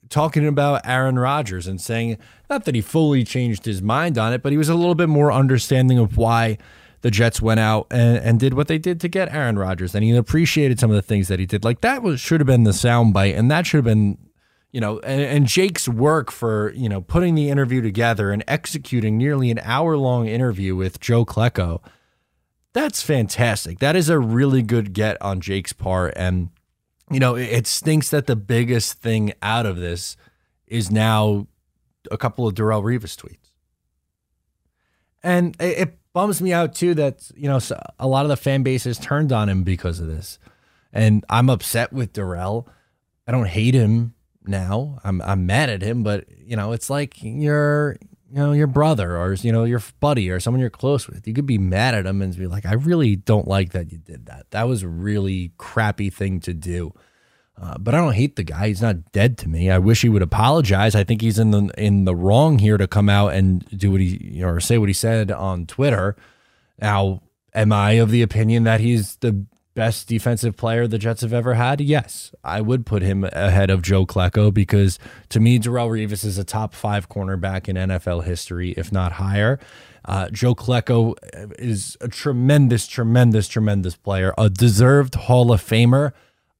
talking 0.09 0.45
about 0.45 0.81
Aaron 0.85 1.17
Rodgers 1.17 1.67
and 1.67 1.79
saying 1.79 2.17
not 2.49 2.65
that 2.65 2.75
he 2.75 2.81
fully 2.81 3.23
changed 3.23 3.65
his 3.65 3.81
mind 3.81 4.17
on 4.17 4.33
it, 4.33 4.41
but 4.43 4.51
he 4.51 4.57
was 4.57 4.69
a 4.69 4.75
little 4.75 4.95
bit 4.95 5.09
more 5.09 5.31
understanding 5.31 5.97
of 5.97 6.17
why 6.17 6.57
the 7.05 7.11
Jets 7.11 7.39
went 7.39 7.59
out 7.59 7.85
and, 7.91 8.17
and 8.17 8.39
did 8.39 8.55
what 8.55 8.67
they 8.67 8.79
did 8.79 8.99
to 9.01 9.07
get 9.07 9.31
Aaron 9.31 9.59
Rodgers, 9.59 9.93
and 9.93 10.03
he 10.03 10.15
appreciated 10.15 10.79
some 10.79 10.89
of 10.89 10.95
the 10.95 11.03
things 11.03 11.27
that 11.27 11.39
he 11.39 11.45
did. 11.45 11.63
Like 11.63 11.81
that 11.81 12.01
was 12.01 12.19
should 12.19 12.39
have 12.39 12.47
been 12.47 12.63
the 12.63 12.71
soundbite, 12.71 13.37
and 13.37 13.51
that 13.51 13.67
should 13.67 13.77
have 13.77 13.85
been, 13.85 14.17
you 14.71 14.81
know, 14.81 14.99
and, 15.01 15.21
and 15.21 15.45
Jake's 15.45 15.87
work 15.87 16.31
for 16.31 16.71
you 16.75 16.89
know 16.89 17.01
putting 17.01 17.35
the 17.35 17.49
interview 17.49 17.81
together 17.81 18.31
and 18.31 18.43
executing 18.47 19.19
nearly 19.19 19.51
an 19.51 19.59
hour 19.59 19.97
long 19.97 20.27
interview 20.27 20.75
with 20.75 20.99
Joe 20.99 21.25
Klecko. 21.25 21.79
That's 22.73 23.03
fantastic. 23.03 23.77
That 23.79 23.95
is 23.95 24.09
a 24.09 24.17
really 24.19 24.63
good 24.63 24.93
get 24.93 25.21
on 25.21 25.41
Jake's 25.41 25.73
part, 25.73 26.11
and 26.15 26.49
you 27.11 27.19
know, 27.19 27.35
it 27.35 27.67
stinks 27.67 28.09
that 28.09 28.27
the 28.27 28.35
biggest 28.35 28.99
thing 29.01 29.33
out 29.41 29.65
of 29.65 29.77
this 29.77 30.17
is 30.67 30.91
now 30.91 31.47
a 32.09 32.17
couple 32.17 32.47
of 32.47 32.55
Darrelle 32.55 32.83
Revis 32.83 33.15
tweets. 33.15 33.51
And 35.23 35.55
it, 35.59 35.77
it 35.77 35.99
bums 36.13 36.41
me 36.41 36.53
out 36.53 36.73
too 36.75 36.93
that, 36.95 37.29
you 37.35 37.47
know, 37.47 37.59
a 37.99 38.07
lot 38.07 38.25
of 38.25 38.29
the 38.29 38.37
fan 38.37 38.63
base 38.63 38.85
has 38.85 38.97
turned 38.97 39.31
on 39.31 39.49
him 39.49 39.63
because 39.63 39.99
of 39.99 40.07
this. 40.07 40.39
And 40.93 41.25
I'm 41.29 41.49
upset 41.49 41.91
with 41.91 42.13
Darrelle. 42.13 42.67
I 43.27 43.31
don't 43.31 43.47
hate 43.47 43.73
him 43.73 44.13
now. 44.47 44.99
I'm 45.03 45.21
I'm 45.21 45.45
mad 45.45 45.69
at 45.69 45.81
him, 45.81 46.03
but 46.03 46.25
you 46.37 46.55
know, 46.55 46.71
it's 46.71 46.89
like 46.89 47.21
your 47.21 47.97
you 48.29 48.37
know 48.37 48.51
your 48.53 48.67
brother 48.67 49.17
or 49.17 49.33
you 49.33 49.51
know 49.51 49.63
your 49.63 49.81
buddy 49.99 50.29
or 50.29 50.39
someone 50.39 50.61
you're 50.61 50.69
close 50.69 51.07
with. 51.07 51.27
You 51.27 51.33
could 51.33 51.45
be 51.45 51.57
mad 51.57 51.95
at 51.95 52.05
him 52.05 52.21
and 52.21 52.35
be 52.35 52.47
like, 52.47 52.65
I 52.65 52.73
really 52.73 53.15
don't 53.15 53.47
like 53.47 53.71
that 53.73 53.91
you 53.91 53.97
did 53.97 54.25
that. 54.27 54.47
That 54.51 54.67
was 54.67 54.83
a 54.83 54.87
really 54.87 55.51
crappy 55.57 56.09
thing 56.09 56.39
to 56.41 56.53
do. 56.53 56.93
Uh, 57.61 57.77
but 57.77 57.95
I 57.95 57.99
don't 57.99 58.13
hate 58.13 58.35
the 58.35 58.43
guy. 58.43 58.67
He's 58.67 58.81
not 58.81 59.11
dead 59.13 59.37
to 59.39 59.49
me. 59.49 59.71
I 59.71 59.77
wish 59.77 60.01
he 60.01 60.09
would 60.09 60.21
apologize. 60.21 60.93
I 60.93 61.05
think 61.05 61.21
he's 61.21 61.39
in 61.39 61.51
the 61.51 61.69
in 61.77 62.05
the 62.05 62.15
wrong 62.15 62.59
here 62.59 62.77
to 62.77 62.87
come 62.87 63.09
out 63.09 63.33
and 63.33 63.65
do 63.69 63.91
what 63.91 64.01
he 64.01 64.43
or 64.43 64.59
say 64.59 64.77
what 64.77 64.89
he 64.89 64.93
said 64.93 65.31
on 65.31 65.65
Twitter. 65.65 66.17
Now, 66.81 67.21
am 67.53 67.71
I 67.71 67.91
of 67.93 68.11
the 68.11 68.21
opinion 68.21 68.65
that 68.65 68.81
he's 68.81 69.15
the 69.17 69.45
best 69.75 70.07
defensive 70.07 70.57
player 70.57 70.87
the 70.87 70.97
Jets 70.97 71.21
have 71.21 71.33
ever 71.33 71.53
had? 71.53 71.79
Yes, 71.79 72.33
I 72.43 72.61
would 72.61 72.85
put 72.85 73.03
him 73.03 73.23
ahead 73.25 73.69
of 73.69 73.83
Joe 73.83 74.05
Klecko 74.05 74.51
because 74.51 74.97
to 75.29 75.39
me, 75.39 75.59
Darrelle 75.59 75.89
Revis 75.89 76.25
is 76.25 76.37
a 76.39 76.43
top 76.43 76.73
five 76.73 77.09
cornerback 77.09 77.67
in 77.67 77.75
NFL 77.75 78.23
history, 78.23 78.71
if 78.71 78.91
not 78.91 79.13
higher. 79.13 79.59
Uh, 80.05 80.29
Joe 80.29 80.55
Klecko 80.55 81.15
is 81.59 81.97
a 82.01 82.07
tremendous, 82.07 82.87
tremendous, 82.87 83.47
tremendous 83.47 83.95
player, 83.95 84.33
a 84.37 84.49
deserved 84.49 85.15
Hall 85.15 85.51
of 85.51 85.61
Famer. 85.61 86.13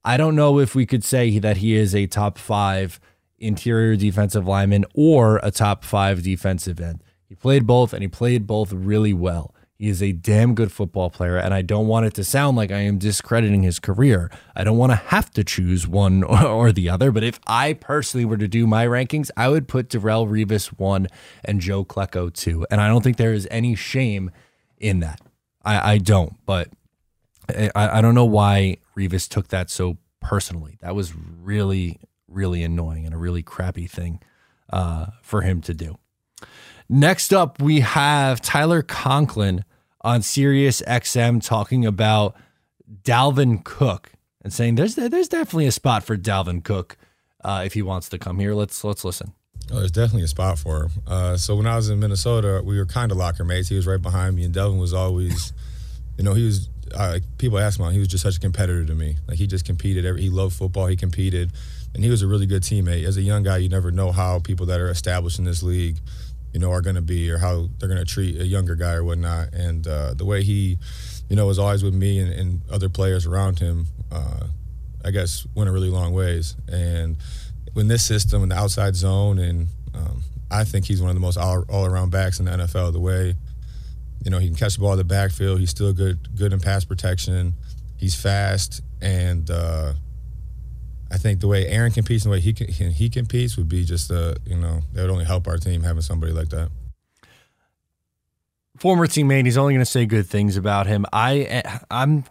I 0.04 0.17
don't 0.17 0.36
know 0.36 0.60
if 0.60 0.75
we 0.75 0.86
could 0.86 1.04
say 1.04 1.39
that 1.39 1.58
he 1.58 1.75
is 1.75 1.95
a 1.95 2.06
top 2.08 2.38
five 2.38 2.99
interior 3.39 3.95
defensive 3.95 4.47
lineman 4.47 4.86
or 4.93 5.39
a 5.41 5.51
top 5.51 5.84
five 5.84 6.23
defensive 6.23 6.80
end. 6.80 7.04
He 7.28 7.36
played 7.36 7.65
both 7.65 7.93
and 7.93 8.01
he 8.01 8.08
played 8.08 8.47
both 8.47 8.71
really 8.71 9.13
well. 9.13 9.54
He 9.78 9.90
is 9.90 10.02
a 10.02 10.14
damn 10.14 10.56
good 10.56 10.72
football 10.72 11.10
player, 11.10 11.36
and 11.36 11.54
I 11.54 11.62
don't 11.62 11.88
want 11.88 12.06
it 12.06 12.14
to 12.14 12.24
sound 12.24 12.56
like 12.56 12.72
I 12.72 12.80
am 12.80 12.98
discrediting 12.98 13.64
his 13.64 13.78
career. 13.78 14.32
I 14.56 14.64
don't 14.64 14.78
want 14.78 14.94
to 14.94 14.96
have 14.96 15.32
to 15.32 15.44
choose 15.44 15.86
one 15.86 16.24
or 16.24 16.72
the 16.72 16.90
other, 16.90 17.12
but 17.12 17.24
if 17.24 17.40
I 17.46 17.74
personally 17.74 18.24
were 18.24 18.38
to 18.38 18.48
do 18.48 18.66
my 18.68 18.86
rankings, 18.86 19.30
I 19.36 19.50
would 19.50 19.68
put 19.68 19.90
Darrelle 19.90 20.28
Revis 20.28 20.68
one 20.68 21.08
and 21.44 21.60
Joe 21.60 21.84
Klecko 21.84 22.32
two. 22.32 22.66
And 22.72 22.80
I 22.80 22.88
don't 22.88 23.02
think 23.02 23.18
there 23.18 23.34
is 23.34 23.48
any 23.52 23.76
shame 23.76 24.32
in 24.78 25.02
that. 25.02 25.20
I, 25.66 25.94
I 25.94 25.98
don't, 25.98 26.34
but 26.46 26.70
I, 27.50 27.70
I 27.76 28.02
don't 28.02 28.16
know 28.16 28.26
why 28.26 28.78
Revis 28.98 29.28
took 29.28 29.50
that 29.50 29.70
so 29.70 29.98
personally. 30.22 30.78
That 30.82 30.96
was 30.96 31.14
really, 31.16 32.00
really 32.30 32.64
annoying 32.64 33.06
and 33.06 33.14
a 33.14 33.18
really 33.18 33.44
crappy 33.44 33.88
thing 33.88 34.22
uh, 34.72 35.08
for 35.22 35.42
him 35.42 35.62
to 35.62 35.74
do. 35.74 35.98
Next 36.88 37.34
up, 37.34 37.62
we 37.62 37.80
have 37.80 38.41
Tyler 38.41 38.82
Conklin 38.84 39.65
on 40.02 40.21
Sirius 40.21 40.82
XM 40.84 41.43
talking 41.43 41.86
about 41.86 42.36
Dalvin 43.04 43.63
Cook 43.63 44.12
and 44.43 44.54
saying 44.54 44.76
there's 44.76 44.95
there's 44.95 45.28
definitely 45.28 45.65
a 45.65 45.71
spot 45.71 46.04
for 46.04 46.15
Dalvin 46.15 46.63
Cook 46.63 46.98
uh, 47.43 47.63
if 47.65 47.74
he 47.74 47.82
wants 47.82 48.10
to 48.10 48.19
come 48.19 48.39
here. 48.39 48.54
Let's 48.54 48.84
let's 48.84 49.04
listen. 49.04 49.34
Oh, 49.71 49.80
there's 49.80 49.91
definitely 49.91 50.24
a 50.24 50.28
spot 50.28 50.60
for 50.60 50.84
him. 50.84 50.91
Uh, 51.08 51.38
so 51.38 51.56
when 51.56 51.65
I 51.65 51.76
was 51.76 51.89
in 51.89 52.00
Minnesota, 52.00 52.62
we 52.63 52.78
were 52.78 52.86
kind 52.86 53.12
of 53.12 53.17
locker 53.17 53.43
mates. 53.43 53.67
He 53.67 53.76
was 53.76 53.88
right 53.88 54.02
behind 54.02 54.36
me, 54.36 54.43
and 54.43 54.54
Dalvin 54.54 54.80
was 54.80 54.93
always, 54.93 55.54
you 56.17 56.24
know, 56.24 56.34
he 56.34 56.45
was. 56.45 56.69
Uh, 56.93 57.17
people 57.39 57.58
ask 57.58 57.80
him, 57.80 57.91
he 57.91 57.98
was 57.98 58.08
just 58.08 58.21
such 58.21 58.38
a 58.38 58.39
competitor 58.39 58.86
to 58.86 58.93
me. 58.93 59.17
Like 59.28 59.39
he 59.39 59.48
just 59.48 59.65
competed. 59.65 60.06
Every, 60.06 60.21
he 60.21 60.30
loved 60.30 60.56
football. 60.56 60.86
He 60.86 60.95
competed, 60.95 61.52
and 61.95 62.04
he 62.04 62.12
was 62.12 62.21
a 62.21 62.28
really 62.28 62.45
good 62.45 62.62
teammate. 62.62 63.06
As 63.06 63.17
a 63.17 63.24
young 63.24 63.41
guy, 63.41 63.58
you 63.58 63.69
never 63.69 63.89
know 63.89 64.12
how 64.12 64.38
people 64.38 64.67
that 64.67 64.80
are 64.80 64.89
established 64.89 65.39
in 65.39 65.45
this 65.45 65.63
league 65.63 65.98
you 66.56 66.62
know, 66.62 66.72
are 66.72 66.80
going 66.80 66.96
to 66.96 67.02
be 67.02 67.30
or 67.30 67.38
how 67.38 67.68
they're 67.78 67.89
going 67.89 68.00
to 68.00 68.06
treat 68.06 68.39
a 68.39 68.46
younger 68.46 68.76
guy 68.76 68.94
or 68.94 69.04
whatnot. 69.04 69.54
And 69.54 69.86
uh, 69.86 70.13
the 70.13 70.24
way 70.24 70.41
he, 70.41 70.78
you 71.30 71.36
know, 71.36 71.48
was 71.48 71.60
always 71.60 71.84
with 71.84 71.94
me 71.94 72.18
and, 72.18 72.32
and 72.32 72.62
other 72.72 72.88
players 72.88 73.26
around 73.26 73.60
him, 73.60 73.88
uh, 74.10 74.48
I 75.04 75.12
guess 75.12 75.46
went 75.54 75.70
a 75.70 75.74
really 75.74 75.89
long 75.89 76.13
ways. 76.13 76.56
And 76.70 77.18
in 77.76 77.89
this 77.89 78.06
system, 78.06 78.41
in 78.41 78.48
the 78.48 78.56
outside 78.56 78.96
zone, 78.96 79.38
and 79.38 79.68
um, 79.94 80.24
I 80.50 80.63
think 80.63 80.86
he's 80.86 81.02
one 81.02 81.10
of 81.10 81.15
the 81.18 81.20
most 81.20 81.36
all, 81.36 81.65
all 81.68 81.86
around 81.86 82.12
backs 82.12 82.39
in 82.39 82.46
the 82.46 82.52
NFL. 82.52 82.94
The 82.94 83.02
way, 83.02 83.36
you 84.24 84.32
know, 84.32 84.39
he 84.39 84.48
can 84.48 84.56
catch 84.56 84.76
the 84.76 84.80
ball 84.80 84.94
in 84.94 84.98
the 84.98 85.04
backfield. 85.04 85.60
He's 85.60 85.72
still 85.72 85.91
good, 85.91 86.38
good 86.38 86.54
in 86.54 86.62
pass 86.62 86.86
protection. 86.86 87.54
He's 87.98 88.15
fast, 88.15 88.82
and 89.02 89.52
uh, 89.52 89.91
I 91.15 91.17
think 91.17 91.39
the 91.39 91.47
way 91.47 91.65
Aaron 91.67 91.93
competes 91.93 92.25
and 92.25 92.34
the 92.34 92.36
way 92.36 92.41
he 92.41 92.51
can, 92.51 92.67
he 92.67 93.10
competes 93.10 93.56
would 93.56 93.69
be 93.69 93.86
just 93.86 94.12
a 94.12 94.36
you 94.45 94.58
know 94.58 94.82
that 94.91 95.04
would 95.04 95.10
only 95.10 95.23
help 95.23 95.47
our 95.47 95.56
team 95.56 95.82
having 95.82 96.01
somebody 96.01 96.34
like 96.34 96.49
that. 96.49 96.69
Former 98.75 99.08
teammate, 99.08 99.45
he's 99.45 99.58
only 99.58 99.73
going 99.73 99.86
to 99.86 99.89
say 99.89 100.06
good 100.06 100.28
things 100.28 100.58
about 100.58 100.88
him. 100.88 101.06
I 101.13 101.63
I'm 101.89 102.25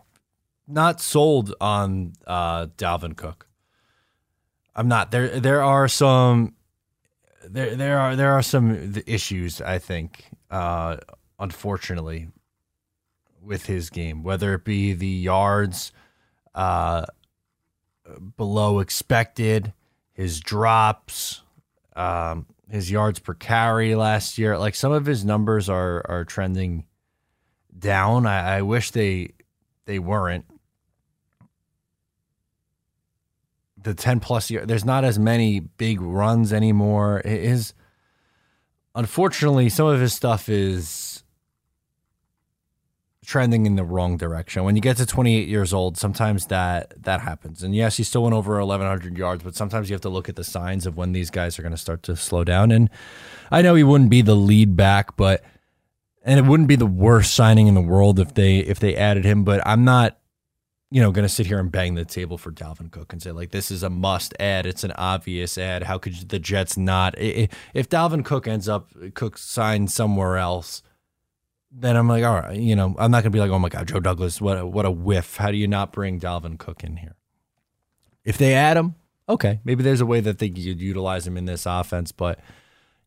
not 0.69 1.01
sold 1.01 1.55
on 1.63 2.13
uh, 2.27 2.67
Dalvin 2.77 3.17
Cook. 3.17 3.47
I'm 4.77 4.89
not 4.89 5.11
there. 5.11 5.41
There 5.41 5.63
are 5.63 5.89
some 5.89 6.55
there 7.43 7.75
there 7.77 7.99
are 7.99 8.15
there 8.17 8.33
are 8.33 8.43
some 8.43 8.97
issues 9.07 9.63
I 9.63 9.79
think, 9.79 10.27
uh, 10.51 10.99
unfortunately, 11.39 12.29
with 13.41 13.65
his 13.65 13.89
game. 13.89 14.23
Whether 14.23 14.53
it 14.53 14.65
be 14.67 14.93
the 14.93 15.09
yards, 15.09 15.91
uh, 16.55 17.07
below 18.37 18.81
expected. 18.81 19.73
His 20.13 20.41
drops, 20.41 21.43
um, 21.97 22.47
his 22.71 22.91
yards 22.91 23.19
per 23.19 23.35
carry 23.35 23.95
last 23.95 24.39
year, 24.39 24.57
like 24.59 24.75
some 24.75 24.93
of 24.93 25.07
his 25.07 25.25
numbers 25.25 25.69
are 25.69 26.05
are 26.09 26.25
trending 26.25 26.85
down. 27.77 28.27
I, 28.27 28.59
I 28.59 28.63
wish 28.63 28.93
they 28.93 29.33
they 29.87 29.99
weren't. 29.99 30.45
The 33.77 33.95
ten 33.95 34.21
plus 34.21 34.51
year, 34.51 34.65
there's 34.65 34.85
not 34.85 35.05
as 35.05 35.19
many 35.19 35.61
big 35.61 36.01
runs 36.01 36.53
anymore. 36.53 37.21
It 37.25 37.43
is 37.43 37.75
unfortunately 38.95 39.69
some 39.69 39.89
of 39.89 40.01
his 40.01 40.15
stuff 40.15 40.49
is 40.49 41.24
trending 43.25 43.67
in 43.67 43.77
the 43.77 43.85
wrong 43.85 44.17
direction. 44.17 44.65
When 44.65 44.77
you 44.77 44.83
get 44.83 44.97
to 44.99 45.07
28 45.07 45.49
years 45.49 45.73
old, 45.73 45.97
sometimes 45.97 46.47
that 46.47 47.03
that 47.03 47.21
happens. 47.21 47.63
And 47.63 47.75
yes, 47.75 47.97
he 47.97 48.05
still 48.05 48.23
went 48.23 48.35
over 48.35 48.59
1100 48.59 49.17
yards, 49.17 49.43
but 49.43 49.55
sometimes 49.55 49.89
you 49.89 49.95
have 49.95 50.03
to 50.03 50.09
look 50.09 50.29
at 50.29 50.37
the 50.37 50.45
signs 50.45 50.87
of 50.87 50.97
when 50.97 51.13
these 51.13 51.31
guys 51.31 51.59
are 51.59 51.63
going 51.63 51.73
to 51.73 51.79
start 51.79 52.03
to 52.05 52.17
slow 52.17 52.45
down. 52.45 52.71
And 52.71 52.91
I 53.51 53.63
know 53.63 53.75
he 53.75 53.85
wouldn't 53.85 54.11
be 54.11 54.23
the 54.23 54.37
lead 54.37 54.77
back, 54.77 55.17
but 55.17 55.43
and 56.25 56.39
it 56.39 56.49
wouldn't 56.49 56.69
be 56.69 56.77
the 56.77 56.87
worst 56.87 57.35
signing 57.35 57.67
in 57.67 57.75
the 57.75 57.81
world 57.81 58.19
if 58.19 58.35
they 58.35 58.59
if 58.59 58.79
they 58.79 58.97
added 58.97 59.25
him, 59.25 59.45
but 59.45 59.67
I'm 59.67 59.85
not 59.85 60.19
you 60.95 61.01
know, 61.01 61.11
going 61.11 61.25
to 61.25 61.29
sit 61.29 61.47
here 61.47 61.59
and 61.59 61.73
bang 61.73 61.97
the 61.97 62.05
table 62.05 62.39
for 62.39 62.53
Dalvin 62.53 62.89
Cook 62.89 63.13
and 63.13 63.21
say 63.21 63.33
like 63.33 63.51
this 63.51 63.73
is 63.73 63.83
a 63.83 63.91
must 63.91 64.33
add. 64.39 64.65
It's 64.65 64.85
an 64.85 64.93
obvious 64.93 65.59
add. 65.59 65.83
How 65.83 65.99
could 65.99 66.15
the 66.29 66.39
Jets 66.39 66.77
not? 66.77 67.17
If 67.19 67.89
Dalvin 67.89 68.25
Cook 68.25 68.47
ends 68.47 68.69
up 68.69 68.91
Cook 69.15 69.37
signed 69.37 69.91
somewhere 69.91 70.37
else, 70.37 70.85
then 71.77 71.97
I'm 71.97 72.09
like, 72.09 72.25
all 72.25 72.35
right, 72.35 72.57
you 72.57 72.77
know, 72.77 72.95
I'm 72.99 73.11
not 73.11 73.23
gonna 73.23 73.31
be 73.31 73.41
like, 73.41 73.51
oh 73.51 73.59
my 73.59 73.69
god, 73.69 73.89
Joe 73.89 74.01
Douglas, 74.01 74.41
what 74.41 74.59
a, 74.59 74.67
what 74.67 74.87
a 74.87 74.91
whiff. 74.91 75.37
How 75.37 75.51
do 75.51 75.57
you 75.57 75.67
not 75.67 75.93
bring 75.93 76.21
Dalvin 76.21 76.59
Cook 76.59 76.85
in 76.85 76.99
here? 76.99 77.17
If 78.25 78.39
they 78.39 78.55
add 78.55 78.77
him, 78.77 78.95
okay, 79.29 79.61
maybe 79.65 79.83
there's 79.83 80.01
a 80.01 80.07
way 80.07 80.21
that 80.21 80.39
they 80.39 80.49
could 80.49 80.81
utilize 80.81 81.27
him 81.27 81.37
in 81.37 81.47
this 81.47 81.67
offense. 81.67 82.13
But 82.13 82.39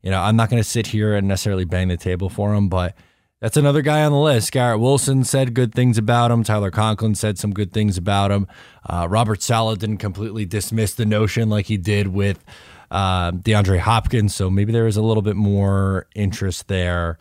you 0.02 0.12
know, 0.12 0.22
I'm 0.22 0.36
not 0.36 0.50
gonna 0.50 0.66
sit 0.66 0.88
here 0.88 1.16
and 1.16 1.28
necessarily 1.28 1.64
bang 1.64 1.88
the 1.88 1.98
table 1.98 2.30
for 2.30 2.54
him. 2.54 2.68
But 2.68 2.96
that's 3.40 3.56
another 3.56 3.82
guy 3.82 4.04
on 4.04 4.12
the 4.12 4.20
list. 4.20 4.52
Garrett 4.52 4.82
Wilson 4.82 5.24
said 5.24 5.54
good 5.54 5.74
things 5.74 5.98
about 5.98 6.30
him. 6.30 6.44
Tyler 6.44 6.72
Conklin 6.72 7.16
said 7.16 7.38
some 7.38 7.54
good 7.54 7.72
things 7.72 7.98
about 7.98 8.32
him. 8.32 8.48
Uh, 8.88 9.08
Robert 9.10 9.42
Saleh 9.42 9.80
didn't 9.80 9.98
completely 9.98 10.46
dismiss 10.46 10.94
the 10.94 11.06
notion 11.06 11.50
like 11.50 11.68
he 11.68 11.78
did 11.78 12.08
with 12.08 12.44
uh, 12.92 13.32
DeAndre 13.32 13.80
Hopkins. 13.80 14.36
So 14.36 14.50
maybe 14.50 14.74
there 14.74 14.88
is 14.88 14.98
a 14.98 15.02
little 15.02 15.22
bit 15.22 15.36
more 15.36 16.08
interest 16.16 16.68
there 16.68 17.18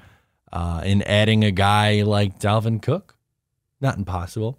uh, 0.57 0.81
in 0.85 1.03
adding 1.03 1.45
a 1.45 1.51
guy 1.51 2.03
like 2.03 2.39
Dalvin 2.39 2.81
Cook. 2.81 3.15
Not 3.79 3.99
impossible. 3.99 4.59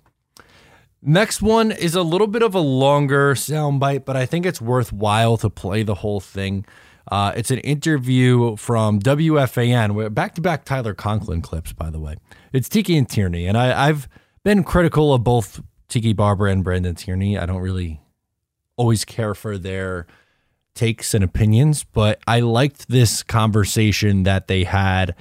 Next 1.02 1.42
one 1.42 1.72
is 1.72 1.96
a 1.96 2.04
little 2.04 2.28
bit 2.28 2.44
of 2.44 2.54
a 2.54 2.60
longer 2.60 3.34
soundbite, 3.34 4.06
but 4.06 4.16
I 4.16 4.28
think 4.28 4.46
it's 4.46 4.62
worthwhile 4.62 5.38
to 5.38 5.50
play 5.50 5.82
the 5.82 5.96
whole 5.96 6.20
thing. 6.20 6.66
Uh, 7.12 7.34
it's 7.36 7.50
an 7.50 7.58
interview 7.60 8.56
from 8.58 9.00
WFAN, 9.00 10.14
back 10.14 10.36
to 10.36 10.42
back 10.42 10.66
Tyler 10.66 10.94
Conklin 10.94 11.42
clips, 11.42 11.74
by 11.74 11.90
the 11.90 12.00
way. 12.00 12.18
It's 12.54 12.70
Tiki 12.70 12.96
and 12.96 13.10
Tierney, 13.10 13.48
and 13.48 13.58
I, 13.58 13.88
I've 13.88 14.08
been 14.44 14.64
critical 14.64 15.16
of 15.16 15.24
both 15.24 15.64
Tiki 15.88 16.14
Barber 16.14 16.46
and 16.46 16.64
Brandon 16.64 16.94
Tierney. 16.94 17.40
I 17.40 17.48
don't 17.48 17.62
really 17.62 18.02
always 18.76 19.04
care 19.04 19.34
for 19.34 19.58
their 19.58 20.06
takes 20.76 21.16
and 21.16 21.24
opinions, 21.24 21.86
but 21.86 22.20
I 22.28 22.42
liked 22.42 22.88
this 22.88 23.24
conversation 23.24 24.24
that 24.24 24.48
they 24.48 24.64
had 24.64 25.16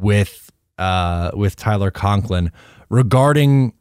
with 0.00 0.50
uh, 0.78 1.30
with 1.34 1.56
Tyler 1.56 1.90
Conklin 1.90 2.50
regarding 2.88 3.74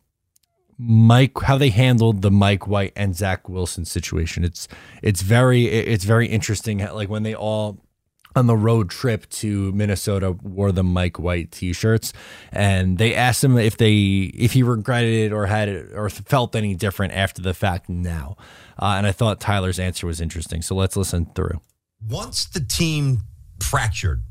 Mike 0.78 1.39
how 1.41 1.58
they 1.58 1.69
handled 1.69 2.21
the 2.21 2.32
Mike 2.32 2.67
White 2.67 2.93
and 2.95 3.15
Zach 3.15 3.47
Wilson 3.47 3.86
situation. 3.86 4.43
It's 4.43 4.67
it's 5.02 5.21
very 5.21 5.65
it's 5.65 6.04
very 6.04 6.28
interesting 6.28 6.80
like 6.80 7.10
when 7.10 7.23
they 7.23 7.36
all 7.36 7.80
on 8.36 8.47
the 8.47 8.58
road 8.58 8.89
trip 8.89 9.30
to 9.30 9.71
Minnesota 9.73 10.32
wore 10.32 10.71
the 10.71 10.84
Mike 10.84 11.19
White 11.19 11.52
t-shirts 11.52 12.13
and 12.52 12.97
they 12.97 13.13
asked 13.13 13.43
him 13.43 13.58
if 13.58 13.78
they 13.78 14.32
if 14.34 14.54
he 14.54 14.63
regretted 14.63 15.13
it 15.13 15.32
or 15.32 15.45
had 15.45 15.69
it 15.69 15.91
or 15.93 16.10
felt 16.10 16.56
any 16.56 16.73
different 16.73 17.13
after 17.13 17.41
the 17.41 17.54
fact 17.54 17.89
now. 17.89 18.36
Uh, 18.82 18.95
and 18.97 19.06
I 19.06 19.12
thought 19.12 19.39
Tyler's 19.39 19.80
answer 19.80 20.08
was 20.08 20.19
interesting. 20.19 20.63
So 20.63 20.73
let's 20.76 20.97
listen 20.97 21.28
through. 21.36 21.62
Once 22.02 22.45
the 22.45 22.60
team 22.60 23.19
fractured 23.62 24.23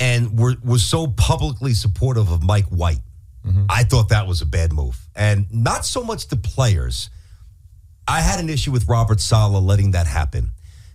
and 0.00 0.36
were, 0.38 0.56
was 0.64 0.84
so 0.84 1.06
publicly 1.06 1.74
supportive 1.74 2.32
of 2.32 2.42
Mike 2.42 2.66
White, 2.66 3.02
mm-hmm. 3.46 3.66
I 3.68 3.84
thought 3.84 4.08
that 4.08 4.26
was 4.26 4.40
a 4.42 4.46
bad 4.46 4.72
move. 4.72 4.98
And 5.14 5.46
not 5.52 5.84
so 5.84 6.02
much 6.02 6.26
the 6.28 6.36
players. 6.36 7.10
I 8.08 8.22
had 8.22 8.40
an 8.40 8.48
issue 8.48 8.72
with 8.72 8.88
Robert 8.88 9.20
Saleh 9.20 9.62
letting 9.62 9.92
that 9.92 10.06
happen 10.08 10.50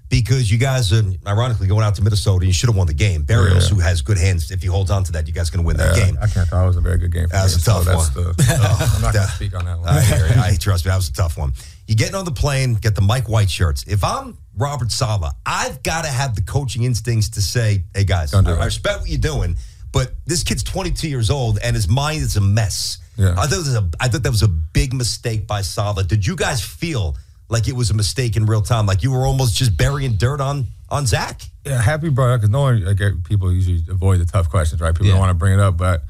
because 0.09 0.51
you 0.51 0.57
guys 0.57 0.91
are 0.91 1.03
ironically 1.25 1.67
going 1.67 1.83
out 1.83 1.95
to 1.95 2.01
Minnesota 2.01 2.37
and 2.39 2.47
you 2.47 2.53
should 2.53 2.67
have 2.67 2.75
won 2.75 2.87
the 2.87 2.93
game. 2.93 3.23
Berrios, 3.23 3.69
who 3.69 3.79
has 3.79 4.01
good 4.01 4.17
hands, 4.17 4.51
if 4.51 4.61
he 4.61 4.67
holds 4.67 4.91
on 4.91 5.03
to 5.05 5.11
that, 5.13 5.27
you 5.27 5.33
guys 5.33 5.49
going 5.49 5.63
to 5.63 5.67
win 5.67 5.77
that 5.77 5.97
Yeah, 5.97 6.05
game. 6.05 6.17
I 6.21 6.27
can't. 6.27 6.49
That 6.49 6.63
was 6.63 6.75
a 6.75 6.81
very 6.81 6.97
good 6.97 7.13
game. 7.13 7.27
For 7.27 7.33
That 7.33 7.43
was 7.43 7.55
me, 7.55 7.61
a 7.61 7.65
tough 7.65 7.83
so 7.83 7.91
that's 7.91 8.15
one. 8.15 8.23
The, 8.25 8.95
I'm 8.95 9.01
not 9.01 9.13
going 9.13 9.25
to 9.27 9.31
speak 9.33 9.55
on 9.55 9.65
that 9.65 9.79
one. 9.79 9.89
I 9.89 10.01
you. 10.01 10.41
I 10.41 10.55
trust 10.57 10.85
me, 10.85 10.89
that 10.89 10.97
was 10.97 11.09
a 11.09 11.13
tough 11.13 11.37
one. 11.37 11.53
You 11.87 11.95
getting 11.95 12.15
on 12.15 12.25
the 12.25 12.31
plane, 12.31 12.73
get 12.75 12.95
the 12.95 13.01
Mike 13.01 13.29
White 13.29 13.49
shirts. 13.49 13.83
If 13.87 14.03
I'm 14.03 14.37
Robert 14.57 14.91
Saleh, 14.91 15.31
I've 15.45 15.83
got 15.83 16.03
to 16.05 16.09
have 16.09 16.35
the 16.35 16.41
coaching 16.41 16.83
instincts 16.83 17.29
to 17.31 17.41
say, 17.41 17.83
"Hey 17.93 18.03
guys, 18.05 18.33
I. 18.33 18.39
I 18.39 18.65
respect 18.65 19.01
what 19.01 19.09
you're 19.09 19.19
doing, 19.19 19.55
but 19.91 20.13
this 20.25 20.43
kid's 20.43 20.63
22 20.63 21.07
years 21.07 21.29
old 21.29 21.59
and 21.63 21.75
his 21.75 21.87
mind 21.87 22.21
is 22.23 22.35
a 22.37 22.41
mess." 22.41 22.97
Yeah. 23.17 23.35
I 23.37 23.45
thought 23.47 23.57
was 23.59 23.75
a, 23.75 23.89
I 23.99 24.07
thought 24.07 24.23
that 24.23 24.31
was 24.31 24.41
a 24.43 24.47
big 24.47 24.93
mistake 24.93 25.45
by 25.47 25.61
Saleh. 25.61 26.07
Did 26.07 26.25
you 26.25 26.35
guys 26.35 26.61
feel 26.61 27.15
like 27.49 27.67
it 27.67 27.75
was 27.75 27.91
a 27.91 27.93
mistake 27.93 28.35
in 28.35 28.45
real 28.47 28.61
time, 28.63 28.87
like 28.87 29.03
you 29.03 29.11
were 29.11 29.25
almost 29.25 29.55
just 29.55 29.77
burying 29.77 30.13
dirt 30.15 30.41
on 30.41 30.65
on 30.89 31.05
Zach? 31.05 31.41
Yeah, 31.65 31.79
happy 31.81 32.09
brother. 32.09 32.37
Because 32.37 32.49
no 32.49 32.61
one, 32.61 32.83
like, 32.83 32.99
people 33.25 33.51
usually 33.53 33.83
avoid 33.89 34.19
the 34.19 34.25
tough 34.25 34.49
questions, 34.49 34.81
right? 34.81 34.91
People 34.93 35.07
Yeah. 35.07 35.13
don't 35.13 35.19
want 35.19 35.29
to 35.29 35.35
bring 35.35 35.53
it 35.53 35.59
up, 35.59 35.77
but 35.77 36.03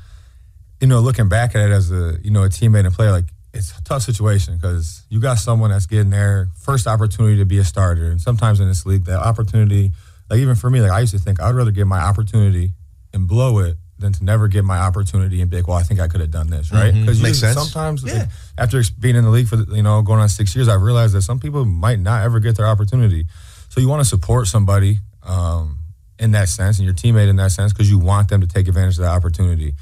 you 0.81 0.87
know, 0.87 0.99
looking 0.99 1.29
back 1.29 1.55
at 1.55 1.69
it 1.69 1.73
as 1.73 1.91
a 1.91 2.17
you 2.23 2.31
know 2.31 2.43
a 2.43 2.49
teammate 2.49 2.85
and 2.85 2.93
player, 2.95 3.11
like 3.11 3.25
it's 3.55 3.77
a 3.77 3.83
tough 3.83 4.03
situation 4.03 4.55
because 4.57 5.03
you 5.09 5.19
got 5.19 5.37
someone 5.39 5.71
that's 5.71 5.85
getting 5.87 6.09
their 6.09 6.49
first 6.61 6.85
opportunity 6.87 7.37
to 7.37 7.45
be 7.45 7.57
a 7.57 7.63
starter, 7.63 8.11
and 8.11 8.21
sometimes 8.21 8.59
in 8.59 8.67
this 8.67 8.85
league, 8.85 9.05
that 9.05 9.19
opportunity, 9.19 9.91
like 10.29 10.39
even 10.39 10.55
for 10.55 10.69
me, 10.69 10.81
like 10.81 10.91
I 10.91 10.99
used 10.99 11.13
to 11.13 11.19
think 11.19 11.41
I'd 11.41 11.55
rather 11.55 11.71
get 11.71 11.87
my 11.87 11.99
opportunity 11.99 12.73
and 13.13 13.27
blow 13.27 13.59
it 13.59 13.77
than 13.97 14.11
to 14.11 14.23
never 14.25 14.49
get 14.49 14.65
my 14.65 14.77
opportunity 14.77 15.39
and 15.41 15.49
be 15.49 15.55
like, 15.57 15.67
well, 15.69 15.77
I 15.77 15.83
think 15.83 16.01
I 16.01 16.09
could 16.09 16.19
have 16.19 16.31
done 16.31 16.49
this, 16.49 16.69
right? 16.71 16.93
Because 16.93 17.21
Makes 17.23 17.39
sense. 17.39 17.55
sometimes 17.57 18.03
Yeah. 18.03 18.13
like, 18.13 18.29
after 18.57 18.81
being 18.99 19.15
in 19.15 19.23
the 19.23 19.29
league 19.29 19.47
for 19.47 19.55
you 19.55 19.81
know 19.83 20.01
going 20.01 20.19
on 20.19 20.27
six 20.27 20.53
years, 20.53 20.67
I've 20.67 20.81
realized 20.81 21.13
that 21.15 21.21
some 21.21 21.39
people 21.39 21.63
might 21.63 21.99
not 21.99 22.23
ever 22.23 22.39
get 22.41 22.57
their 22.57 22.67
opportunity. 22.67 23.25
So 23.69 23.79
you 23.79 23.87
want 23.87 24.01
to 24.01 24.05
support 24.05 24.47
somebody 24.47 24.99
um, 25.23 25.77
in 26.19 26.31
that 26.31 26.49
sense, 26.49 26.77
and 26.77 26.85
your 26.85 26.93
teammate 26.93 27.29
in 27.29 27.37
that 27.37 27.51
sense, 27.51 27.71
because 27.73 27.89
you 27.89 27.97
want 27.99 28.27
them 28.27 28.41
to 28.41 28.47
take 28.47 28.67
advantage 28.67 28.97
of 28.97 29.03
that 29.03 29.11
opportunity. 29.11 29.73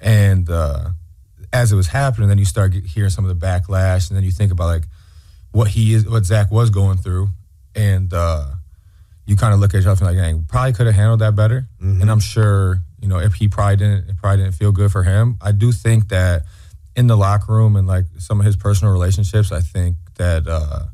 And 0.00 0.50
uh, 0.50 0.90
as 1.52 1.72
it 1.72 1.76
was 1.76 1.88
happening, 1.88 2.28
then 2.28 2.38
you 2.38 2.44
start 2.44 2.74
hearing 2.74 3.10
some 3.10 3.24
of 3.24 3.28
the 3.28 3.46
backlash, 3.46 4.08
and 4.08 4.16
then 4.16 4.24
you 4.24 4.30
think 4.30 4.52
about 4.52 4.66
like 4.66 4.84
what 5.52 5.68
he 5.68 5.94
is, 5.94 6.08
what 6.08 6.24
Zach 6.24 6.50
was 6.50 6.70
going 6.70 6.96
through, 6.98 7.28
and 7.74 8.12
uh, 8.12 8.46
you 9.26 9.36
kind 9.36 9.54
of 9.54 9.60
look 9.60 9.70
at 9.74 9.78
yourself 9.78 10.00
and 10.00 10.08
like, 10.08 10.16
dang, 10.16 10.44
probably 10.48 10.72
could 10.72 10.86
have 10.86 10.94
handled 10.94 11.20
that 11.20 11.36
better. 11.36 11.68
And 12.00 12.10
I'm 12.10 12.20
sure, 12.20 12.80
you 13.00 13.08
know, 13.08 13.18
if 13.18 13.34
he 13.34 13.48
probably 13.48 13.76
didn't, 13.76 14.08
it 14.08 14.16
probably 14.16 14.44
didn't 14.44 14.54
feel 14.54 14.72
good 14.72 14.90
for 14.90 15.02
him. 15.02 15.36
I 15.40 15.52
do 15.52 15.72
think 15.72 16.08
that 16.08 16.42
in 16.96 17.06
the 17.06 17.16
locker 17.16 17.52
room 17.52 17.76
and 17.76 17.86
like 17.86 18.04
some 18.18 18.40
of 18.40 18.46
his 18.46 18.56
personal 18.56 18.92
relationships, 18.92 19.52
I 19.52 19.60
think 19.60 19.96
that 20.16 20.46
uh, 20.46 20.86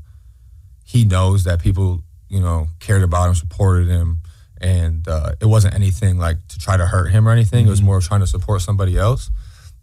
he 0.84 1.04
knows 1.04 1.44
that 1.44 1.60
people, 1.60 2.02
you 2.28 2.40
know, 2.40 2.68
cared 2.80 3.02
about 3.02 3.28
him, 3.28 3.34
supported 3.34 3.88
him, 3.88 4.18
and 4.60 5.06
uh, 5.06 5.32
it 5.40 5.46
wasn't 5.46 5.74
anything 5.74 6.18
like 6.18 6.36
to 6.48 6.58
try 6.58 6.76
to 6.76 6.86
hurt 6.86 7.08
him 7.08 7.28
or 7.28 7.30
anything. 7.30 7.66
It 7.66 7.70
was 7.70 7.82
more 7.82 7.98
of 7.98 8.04
trying 8.04 8.20
to 8.20 8.26
support 8.26 8.62
somebody 8.62 8.96
else. 8.98 9.30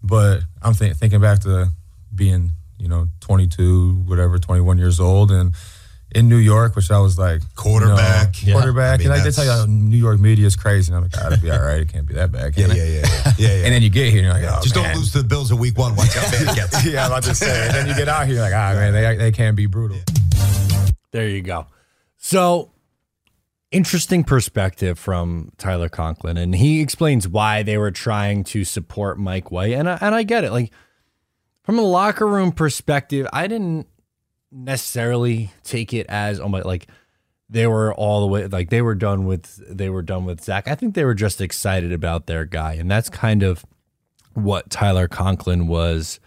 But 0.06 0.41
I'm 0.62 0.74
think, 0.74 0.96
thinking 0.98 1.20
back 1.20 1.39
to 1.41 1.70
being, 2.13 2.52
you 2.78 2.88
know, 2.88 3.08
22, 3.22 4.04
whatever, 4.06 4.38
21 4.38 4.78
years 4.78 5.00
old, 5.00 5.32
and 5.32 5.54
in 6.13 6.30
New 6.30 6.38
York, 6.38 6.76
which 6.78 6.91
I 6.91 7.00
was 7.00 7.18
like 7.20 7.41
Quarterback. 7.56 8.41
you 8.41 8.48
know, 8.48 8.54
Yeah. 8.54 8.62
quarterback, 8.62 8.94
I 8.94 8.98
mean, 9.04 9.08
and 9.08 9.15
like 9.15 9.24
they 9.24 9.32
tell 9.32 9.62
you, 9.62 9.68
New 9.68 9.98
York 9.98 10.20
media 10.20 10.46
is 10.46 10.56
crazy. 10.56 10.89
And 10.94 10.98
I'm 10.98 11.04
like, 11.04 11.12
ah, 11.18 11.28
it'll 11.28 11.41
be 11.41 11.52
all 11.52 11.60
right. 11.60 11.82
It 11.82 11.89
can't 11.89 12.06
be 12.08 12.13
that 12.13 12.32
bad. 12.32 12.56
Yeah, 12.56 12.68
can 12.68 12.76
yeah, 12.76 12.84
it? 12.84 12.89
yeah, 12.94 13.02
yeah, 13.02 13.24
yeah. 13.26 13.34
yeah. 13.60 13.65
And 13.65 13.74
then 13.74 13.82
you 13.82 13.89
get 13.89 14.12
here, 14.13 14.20
and 14.24 14.26
you're 14.28 14.50
like, 14.50 14.58
oh, 14.60 14.62
just 14.63 14.76
man. 14.76 14.86
don't 14.86 14.98
lose 14.98 15.12
to 15.12 15.18
the 15.24 15.28
Bills 15.28 15.52
in 15.52 15.58
Week 15.58 15.78
One. 15.78 15.96
Watch 15.96 16.13
how 16.13 16.22
bad 16.32 16.58
it 16.58 16.94
yeah, 16.94 17.06
I'm 17.06 17.12
about 17.12 17.24
to 17.24 17.36
say. 17.36 17.65
And 17.68 17.76
then 17.76 17.88
you 17.88 17.96
get 17.96 18.08
out 18.08 18.28
here, 18.28 18.39
like, 18.39 18.54
ah, 18.54 18.74
man, 18.76 18.94
they 18.94 19.18
they 19.18 19.32
can't 19.32 19.58
be 19.58 19.65
brutal. 19.65 19.98
There 21.12 21.28
you 21.28 21.41
go. 21.41 21.65
So 22.18 22.72
interesting 23.71 24.23
perspective 24.23 24.97
from 24.97 25.51
Tyler 25.58 25.89
Conklin, 25.89 26.38
and 26.38 26.56
he 26.56 26.82
explains 26.82 27.28
why 27.28 27.63
they 27.63 27.78
were 27.78 27.91
trying 27.91 28.43
to 28.45 28.63
support 28.63 29.19
Mike 29.19 29.51
White, 29.51 29.73
and 29.73 29.89
I, 29.89 29.97
and 30.01 30.15
I 30.15 30.23
get 30.23 30.43
it. 30.43 30.51
Like 30.51 30.71
from 31.63 31.80
a 31.80 31.84
locker 31.84 32.28
room 32.28 32.51
perspective, 32.51 33.28
I 33.34 33.47
didn't 33.47 33.88
necessarily 34.51 35.51
take 35.63 35.93
it 35.93 36.06
as 36.08 36.39
oh 36.39 36.47
my 36.47 36.62
like 36.62 36.88
they 37.49 37.67
were 37.67 37.93
all 37.93 38.21
the 38.21 38.28
way 38.28 38.47
like 38.47 38.69
they 38.69 38.82
were 38.82 38.95
done 38.95 39.25
with 39.25 39.62
they 39.69 39.89
were 39.89 40.01
done 40.01 40.25
with 40.25 40.41
Zach. 40.41 40.67
I 40.67 40.75
think 40.75 40.95
they 40.95 41.06
were 41.06 41.15
just 41.15 41.41
excited 41.41 41.91
about 41.91 42.28
their 42.28 42.45
guy, 42.45 42.73
and 42.73 42.89
that's 42.89 43.10
kind 43.10 43.43
of 43.43 43.65
what 44.34 44.69
Tyler 44.69 45.08
Conklin 45.08 45.67
was 45.67 46.19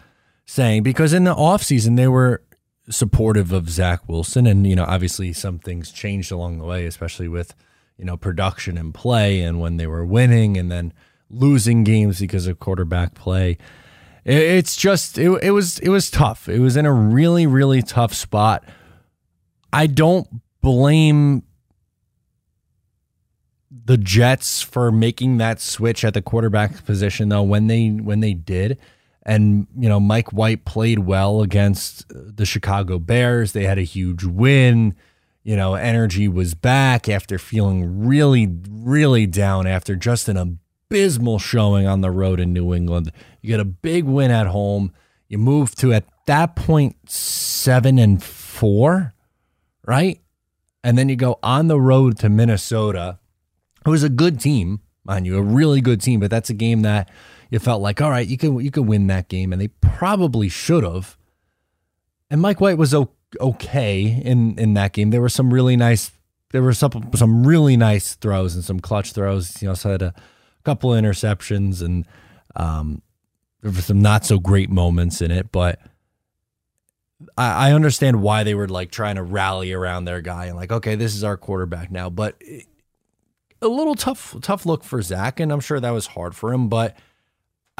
saying 0.45 0.81
because 0.83 1.13
in 1.13 1.25
the 1.25 1.35
offseason 1.35 1.95
they 1.95 2.07
were 2.07 2.41
supportive 2.89 3.51
of 3.51 3.69
Zach 3.69 4.07
Wilson. 4.07 4.47
And 4.47 4.65
you 4.65 4.75
know 4.75 4.85
obviously 4.85 5.33
some 5.33 5.59
things 5.59 5.91
changed 5.91 6.31
along 6.31 6.57
the 6.57 6.65
way 6.65 6.85
especially 6.85 7.27
with 7.27 7.55
you 7.97 8.05
know 8.05 8.17
production 8.17 8.77
and 8.77 8.93
play 8.93 9.41
and 9.41 9.59
when 9.59 9.77
they 9.77 9.87
were 9.87 10.05
winning 10.05 10.57
and 10.57 10.71
then 10.71 10.93
losing 11.29 11.83
games 11.83 12.19
because 12.19 12.47
of 12.47 12.59
quarterback 12.59 13.13
play. 13.13 13.57
It's 14.25 14.75
just 14.75 15.17
it, 15.17 15.29
it 15.43 15.51
was 15.51 15.79
it 15.79 15.89
was 15.89 16.09
tough. 16.11 16.49
It 16.49 16.59
was 16.59 16.77
in 16.77 16.85
a 16.85 16.93
really 16.93 17.47
really 17.47 17.81
tough 17.81 18.13
spot. 18.13 18.63
I 19.71 19.87
don't 19.87 20.27
blame 20.61 21.43
the 23.71 23.97
Jets 23.97 24.61
for 24.61 24.91
making 24.91 25.37
that 25.37 25.61
switch 25.61 26.03
at 26.03 26.13
the 26.13 26.21
quarterback 26.21 26.85
position 26.85 27.29
though 27.29 27.43
when 27.43 27.67
they 27.67 27.89
when 27.89 28.19
they 28.19 28.33
did 28.33 28.77
and 29.29 29.67
you 29.77 29.87
know 29.87 29.99
Mike 29.99 30.33
White 30.33 30.65
played 30.65 30.99
well 30.99 31.41
against 31.41 32.05
the 32.09 32.45
Chicago 32.45 32.99
Bears. 32.99 33.51
They 33.51 33.63
had 33.63 33.77
a 33.77 33.83
huge 33.83 34.23
win. 34.23 34.95
You 35.43 35.55
know 35.55 35.75
energy 35.75 36.27
was 36.27 36.53
back 36.53 37.07
after 37.07 37.37
feeling 37.37 38.05
really 38.05 38.47
really 38.69 39.25
down 39.25 39.67
after 39.67 39.95
just 39.95 40.27
an 40.27 40.37
abysmal 40.37 41.39
showing 41.39 41.87
on 41.87 42.01
the 42.01 42.11
road 42.11 42.39
in 42.39 42.53
New 42.53 42.73
England. 42.73 43.11
You 43.41 43.47
get 43.49 43.59
a 43.59 43.65
big 43.65 44.03
win 44.03 44.31
at 44.31 44.47
home. 44.47 44.93
You 45.27 45.37
move 45.37 45.75
to 45.75 45.93
at 45.93 46.05
that 46.25 46.55
point 46.55 46.95
7 47.09 47.99
and 47.99 48.21
4 48.21 49.13
right? 49.85 50.21
And 50.83 50.97
then 50.97 51.09
you 51.09 51.15
go 51.15 51.39
on 51.41 51.67
the 51.67 51.79
road 51.79 52.19
to 52.19 52.29
Minnesota 52.29 53.19
it 53.85 53.89
was 53.89 54.03
a 54.03 54.09
good 54.09 54.39
team, 54.39 54.81
mind 55.03 55.25
you, 55.25 55.37
a 55.37 55.41
really 55.41 55.81
good 55.81 56.01
team, 56.01 56.19
but 56.19 56.29
that's 56.29 56.49
a 56.49 56.53
game 56.53 56.81
that 56.81 57.09
you 57.49 57.59
felt 57.59 57.81
like, 57.81 58.01
all 58.01 58.09
right, 58.09 58.27
you 58.27 58.37
can 58.37 58.59
you 58.59 58.71
can 58.71 58.85
win 58.85 59.07
that 59.07 59.27
game, 59.27 59.51
and 59.51 59.61
they 59.61 59.69
probably 59.69 60.49
should 60.49 60.83
have. 60.83 61.17
And 62.29 62.41
Mike 62.41 62.61
White 62.61 62.77
was 62.77 62.95
okay 63.39 64.21
in 64.23 64.57
in 64.57 64.75
that 64.75 64.93
game. 64.93 65.09
There 65.09 65.21
were 65.21 65.29
some 65.29 65.53
really 65.53 65.75
nice, 65.75 66.11
there 66.51 66.61
were 66.61 66.73
some 66.73 67.09
some 67.15 67.45
really 67.45 67.75
nice 67.75 68.15
throws 68.15 68.55
and 68.55 68.63
some 68.63 68.79
clutch 68.79 69.13
throws. 69.13 69.61
You 69.61 69.69
know, 69.69 69.73
so 69.73 69.91
had 69.91 70.01
a 70.01 70.13
couple 70.63 70.93
of 70.93 71.03
interceptions 71.03 71.81
and 71.81 72.05
um, 72.55 73.01
there 73.61 73.71
were 73.71 73.81
some 73.81 74.01
not 74.01 74.25
so 74.25 74.39
great 74.39 74.69
moments 74.69 75.21
in 75.21 75.31
it, 75.31 75.51
but. 75.51 75.79
I 77.37 77.71
I 77.71 77.73
understand 77.73 78.21
why 78.21 78.45
they 78.45 78.55
were 78.55 78.69
like 78.69 78.91
trying 78.91 79.15
to 79.15 79.23
rally 79.23 79.73
around 79.73 80.05
their 80.05 80.21
guy 80.21 80.45
and 80.45 80.55
like, 80.55 80.71
okay, 80.71 80.95
this 80.95 81.13
is 81.13 81.21
our 81.21 81.35
quarterback 81.35 81.91
now. 81.91 82.09
But 82.09 82.41
a 83.61 83.67
little 83.67 83.95
tough 83.95 84.37
tough 84.41 84.65
look 84.65 84.85
for 84.85 85.01
Zach, 85.01 85.41
and 85.41 85.51
I'm 85.51 85.59
sure 85.59 85.81
that 85.81 85.89
was 85.89 86.07
hard 86.07 86.33
for 86.33 86.53
him. 86.53 86.69
But 86.69 86.95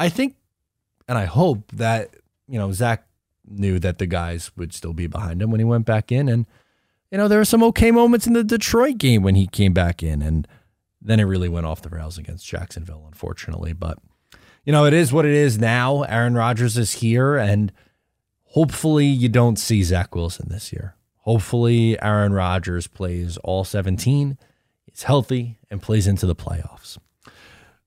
I 0.00 0.08
think, 0.08 0.34
and 1.06 1.18
I 1.18 1.26
hope 1.26 1.70
that 1.72 2.16
you 2.48 2.58
know 2.58 2.72
Zach 2.72 3.06
knew 3.46 3.78
that 3.78 3.98
the 3.98 4.06
guys 4.06 4.50
would 4.56 4.72
still 4.72 4.94
be 4.94 5.06
behind 5.06 5.42
him 5.42 5.50
when 5.50 5.60
he 5.60 5.64
went 5.64 5.84
back 5.84 6.10
in, 6.10 6.26
and 6.26 6.46
you 7.10 7.18
know 7.18 7.28
there 7.28 7.38
were 7.38 7.44
some 7.44 7.62
okay 7.64 7.90
moments 7.90 8.26
in 8.26 8.32
the 8.32 8.42
Detroit 8.42 8.96
game 8.96 9.22
when 9.22 9.34
he 9.34 9.46
came 9.46 9.74
back 9.74 10.02
in, 10.02 10.22
and 10.22 10.48
then 11.02 11.20
it 11.20 11.24
really 11.24 11.50
went 11.50 11.66
off 11.66 11.82
the 11.82 11.90
rails 11.90 12.16
against 12.16 12.46
Jacksonville, 12.46 13.04
unfortunately. 13.06 13.74
But 13.74 13.98
you 14.64 14.72
know 14.72 14.86
it 14.86 14.94
is 14.94 15.12
what 15.12 15.26
it 15.26 15.34
is 15.34 15.58
now. 15.58 16.02
Aaron 16.04 16.34
Rodgers 16.34 16.78
is 16.78 16.94
here, 16.94 17.36
and 17.36 17.70
hopefully 18.44 19.06
you 19.06 19.28
don't 19.28 19.58
see 19.58 19.82
Zach 19.82 20.14
Wilson 20.14 20.48
this 20.48 20.72
year. 20.72 20.96
Hopefully 21.24 22.00
Aaron 22.00 22.32
Rodgers 22.32 22.86
plays 22.86 23.36
all 23.44 23.64
17 23.64 24.38
is 24.90 25.02
healthy 25.02 25.58
and 25.70 25.82
plays 25.82 26.06
into 26.06 26.24
the 26.24 26.34
playoffs. 26.34 26.96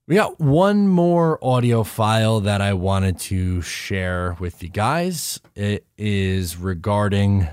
We 0.06 0.16
got 0.16 0.38
one 0.40 0.90
more 0.90 1.40
audio 1.42 1.84
file 1.84 2.42
that 2.42 2.60
I 2.60 2.74
wanted 2.74 3.20
to 3.20 3.62
share 3.62 4.36
with 4.38 4.62
you 4.62 4.68
guys. 4.68 5.40
It 5.56 5.86
is 5.98 6.58
regarding 6.58 7.48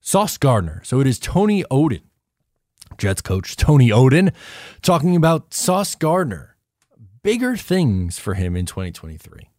Sauce 0.00 0.38
Gardner. 0.38 0.80
So 0.84 1.00
it 1.00 1.06
is 1.06 1.18
Tony 1.18 1.64
Oden 1.64 2.00
Jets 2.96 3.20
coach 3.20 3.56
Tony 3.56 3.90
Oden 3.90 4.32
talking 4.80 5.16
about 5.16 5.52
Sauce 5.52 5.94
Gardner. 5.94 6.56
Bigger 7.22 7.56
things 7.56 8.18
for 8.18 8.34
him 8.34 8.56
in 8.56 8.64
2023. 8.64 9.50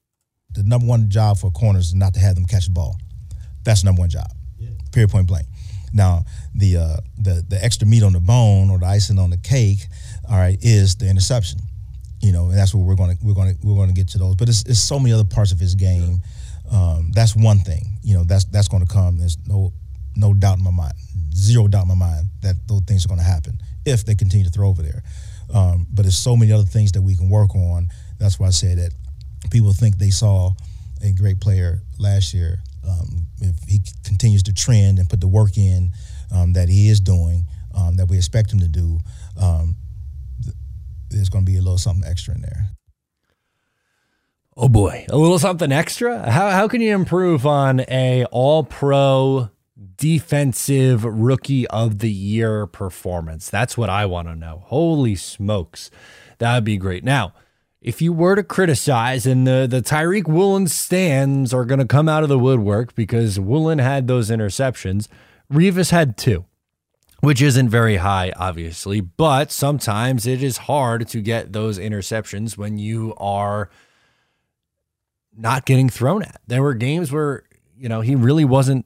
The 0.51 0.63
number 0.63 0.87
one 0.87 1.09
job 1.09 1.37
for 1.37 1.51
corners 1.51 1.87
is 1.87 1.95
not 1.95 2.15
to 2.15 2.19
have 2.19 2.33
them 2.33 2.45
catch 2.45 2.65
the 2.65 2.71
ball. 2.71 2.97
That's 3.63 3.81
the 3.81 3.85
number 3.85 3.99
one 3.99 4.09
job. 4.09 4.31
Yeah. 4.57 4.69
Period 4.91 5.11
point 5.11 5.27
blank. 5.27 5.45
Now, 5.93 6.23
the 6.55 6.77
uh, 6.77 6.97
the 7.17 7.45
the 7.47 7.63
extra 7.63 7.87
meat 7.87 8.03
on 8.03 8.13
the 8.13 8.19
bone 8.19 8.69
or 8.69 8.79
the 8.79 8.85
icing 8.85 9.19
on 9.19 9.29
the 9.29 9.37
cake, 9.37 9.87
all 10.29 10.37
right, 10.37 10.57
is 10.61 10.95
the 10.95 11.09
interception. 11.09 11.59
You 12.21 12.31
know, 12.31 12.49
and 12.49 12.57
that's 12.57 12.73
what 12.73 12.83
we're 12.83 12.95
going 12.95 13.15
to 13.15 13.25
we're 13.25 13.35
going 13.35 13.55
to 13.55 13.67
we're 13.67 13.75
going 13.75 13.89
to 13.89 13.93
get 13.93 14.09
to 14.09 14.17
those. 14.17 14.35
But 14.35 14.49
it's, 14.49 14.63
it's 14.63 14.81
so 14.81 14.99
many 14.99 15.13
other 15.13 15.23
parts 15.23 15.51
of 15.51 15.59
his 15.59 15.75
game. 15.75 16.19
Um, 16.71 17.11
that's 17.13 17.35
one 17.35 17.59
thing. 17.59 17.99
You 18.03 18.17
know, 18.17 18.23
that's 18.23 18.45
that's 18.45 18.67
going 18.67 18.85
to 18.85 18.91
come. 18.91 19.17
There's 19.17 19.37
no 19.47 19.73
no 20.15 20.33
doubt 20.33 20.57
in 20.57 20.63
my 20.63 20.71
mind, 20.71 20.93
zero 21.33 21.67
doubt 21.67 21.83
in 21.83 21.89
my 21.89 21.95
mind 21.95 22.27
that 22.41 22.55
those 22.67 22.81
things 22.81 23.05
are 23.05 23.07
going 23.07 23.19
to 23.19 23.25
happen 23.25 23.61
if 23.85 24.05
they 24.05 24.15
continue 24.15 24.45
to 24.45 24.51
throw 24.51 24.67
over 24.67 24.81
there. 24.81 25.03
Um, 25.53 25.87
but 25.93 26.03
there's 26.03 26.17
so 26.17 26.35
many 26.35 26.51
other 26.51 26.63
things 26.63 26.91
that 26.93 27.01
we 27.01 27.15
can 27.15 27.29
work 27.29 27.55
on. 27.55 27.87
That's 28.19 28.39
why 28.39 28.47
I 28.47 28.51
say 28.51 28.75
that 28.75 28.91
people 29.51 29.73
think 29.73 29.97
they 29.97 30.09
saw 30.09 30.51
a 31.01 31.13
great 31.13 31.39
player 31.39 31.81
last 31.99 32.33
year. 32.33 32.59
Um, 32.87 33.27
if 33.39 33.55
he 33.67 33.81
continues 34.03 34.43
to 34.43 34.53
trend 34.53 34.99
and 34.99 35.09
put 35.09 35.21
the 35.21 35.27
work 35.27 35.57
in 35.57 35.91
um, 36.33 36.53
that 36.53 36.69
he 36.69 36.89
is 36.89 36.99
doing, 36.99 37.43
um, 37.75 37.95
that 37.97 38.07
we 38.07 38.17
expect 38.17 38.51
him 38.51 38.59
to 38.59 38.67
do, 38.67 38.99
um, 39.39 39.75
there's 41.09 41.29
going 41.29 41.45
to 41.45 41.51
be 41.51 41.57
a 41.57 41.61
little 41.61 41.77
something 41.77 42.09
extra 42.09 42.35
in 42.35 42.41
there. 42.41 42.69
Oh 44.59 44.69
boy, 44.69 45.05
a 45.09 45.17
little 45.17 45.37
something 45.37 45.71
extra. 45.71 46.31
How 46.31 46.49
how 46.49 46.67
can 46.67 46.81
you 46.81 46.95
improve 46.95 47.45
on 47.45 47.81
a 47.81 48.25
All 48.31 48.63
Pro 48.63 49.51
defensive 49.97 51.03
rookie 51.03 51.67
of 51.67 51.99
the 51.99 52.11
year 52.11 52.65
performance? 52.65 53.51
That's 53.51 53.77
what 53.77 53.91
I 53.91 54.07
want 54.07 54.27
to 54.29 54.35
know. 54.35 54.63
Holy 54.65 55.15
smokes, 55.15 55.91
that 56.39 56.55
would 56.55 56.63
be 56.63 56.77
great. 56.77 57.03
Now, 57.03 57.33
if 57.81 58.01
you 58.01 58.11
were 58.11 58.35
to 58.35 58.43
criticize, 58.43 59.27
and 59.27 59.45
the 59.45 59.67
the 59.69 59.81
Tariq 59.83 60.27
Woolen 60.27 60.67
stands 60.67 61.53
are 61.53 61.63
going 61.63 61.79
to 61.79 61.85
come 61.85 62.09
out 62.09 62.23
of 62.23 62.29
the 62.29 62.39
woodwork 62.39 62.95
because 62.95 63.39
Woolen 63.39 63.77
had 63.77 64.07
those 64.07 64.31
interceptions. 64.31 65.07
Revis 65.53 65.91
had 65.91 66.17
two 66.17 66.45
which 67.21 67.41
isn't 67.41 67.69
very 67.69 67.97
high, 67.97 68.31
obviously, 68.35 69.01
but 69.01 69.51
sometimes 69.51 70.27
it 70.27 70.43
is 70.43 70.57
hard 70.57 71.07
to 71.09 71.21
get 71.21 71.53
those 71.53 71.79
interceptions 71.79 72.57
when 72.57 72.77
you 72.77 73.13
are 73.17 73.69
not 75.35 75.65
getting 75.65 75.89
thrown 75.89 76.23
at. 76.23 76.41
There 76.47 76.61
were 76.61 76.73
games 76.73 77.11
where, 77.11 77.43
you 77.75 77.89
know, 77.89 78.01
he 78.01 78.15
really 78.15 78.45
wasn't 78.45 78.85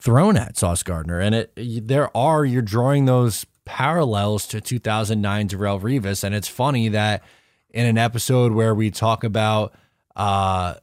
thrown 0.00 0.36
at 0.36 0.56
Sauce 0.56 0.82
Gardner. 0.82 1.18
And 1.20 1.34
it 1.34 1.88
there 1.88 2.14
are, 2.16 2.44
you're 2.44 2.62
drawing 2.62 3.06
those 3.06 3.46
parallels 3.64 4.46
to 4.48 4.60
2009 4.60 5.48
Darrelle 5.48 5.80
Revis. 5.80 6.22
And 6.22 6.34
it's 6.34 6.48
funny 6.48 6.88
that 6.90 7.22
in 7.70 7.86
an 7.86 7.98
episode 7.98 8.52
where 8.52 8.74
we 8.74 8.90
talk 8.90 9.24
about, 9.24 9.74
uh, 10.14 10.74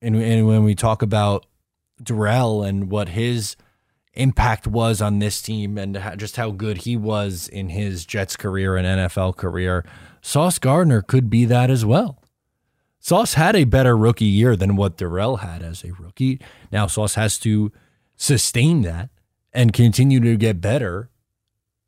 and, 0.00 0.16
and 0.16 0.46
when 0.46 0.64
we 0.64 0.74
talk 0.74 1.02
about 1.02 1.46
Darrelle 2.02 2.66
and 2.66 2.90
what 2.90 3.10
his 3.10 3.56
impact 4.14 4.66
was 4.66 5.02
on 5.02 5.18
this 5.18 5.42
team 5.42 5.76
and 5.76 6.00
just 6.16 6.36
how 6.36 6.50
good 6.50 6.78
he 6.78 6.96
was 6.96 7.48
in 7.48 7.68
his 7.68 8.06
Jets 8.06 8.36
career 8.36 8.76
and 8.76 8.86
NFL 8.86 9.36
career, 9.36 9.84
Sauce 10.22 10.58
Gardner 10.58 11.02
could 11.02 11.28
be 11.28 11.44
that 11.44 11.70
as 11.70 11.84
well. 11.84 12.22
Sauce 13.00 13.34
had 13.34 13.54
a 13.54 13.64
better 13.64 13.96
rookie 13.96 14.24
year 14.24 14.56
than 14.56 14.76
what 14.76 14.96
Darrelle 14.96 15.40
had 15.40 15.62
as 15.62 15.84
a 15.84 15.92
rookie. 15.92 16.40
Now 16.72 16.86
Sauce 16.86 17.16
has 17.16 17.38
to 17.40 17.70
sustain 18.16 18.82
that 18.82 19.10
and 19.52 19.72
continue 19.72 20.20
to 20.20 20.36
get 20.36 20.60
better 20.60 21.10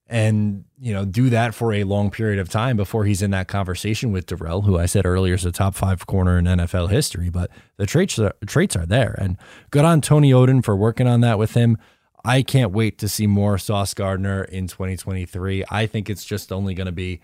and 0.09 0.65
you 0.79 0.93
know 0.93 1.05
do 1.05 1.31
that 1.31 1.55
for 1.55 1.73
a 1.73 1.85
long 1.85 2.11
period 2.11 2.39
of 2.39 2.49
time 2.49 2.77
before 2.77 3.05
he's 3.05 3.23
in 3.23 3.31
that 3.33 3.49
conversation 3.49 4.13
with 4.13 4.27
Darrelle, 4.27 4.65
who 4.65 4.79
I 4.79 4.87
said 4.87 5.05
earlier 5.05 5.35
is 5.35 5.45
a 5.45 5.53
top 5.53 5.75
five 5.75 6.07
corner 6.07 6.39
in 6.39 6.45
NFL 6.45 6.91
history. 6.91 7.29
But 7.29 7.51
the 7.77 7.87
traits 7.87 8.19
are, 8.19 8.35
traits 8.47 8.77
are 8.77 8.87
there, 8.87 9.17
and 9.19 9.37
good 9.71 9.85
on 9.85 10.01
Tony 10.01 10.31
Oden 10.31 10.65
for 10.65 10.77
working 10.77 11.09
on 11.09 11.23
that 11.23 11.39
with 11.39 11.55
him. 11.55 11.79
I 12.27 12.43
can't 12.43 12.73
wait 12.73 12.99
to 12.99 13.09
see 13.09 13.29
more 13.29 13.57
Sauce 13.57 13.95
Gardner 13.95 14.43
in 14.43 14.67
2023. 14.67 15.63
I 15.71 15.87
think 15.87 16.11
it's 16.11 16.25
just 16.25 16.51
only 16.51 16.75
going 16.75 16.87
to 16.87 16.93
be 16.93 17.21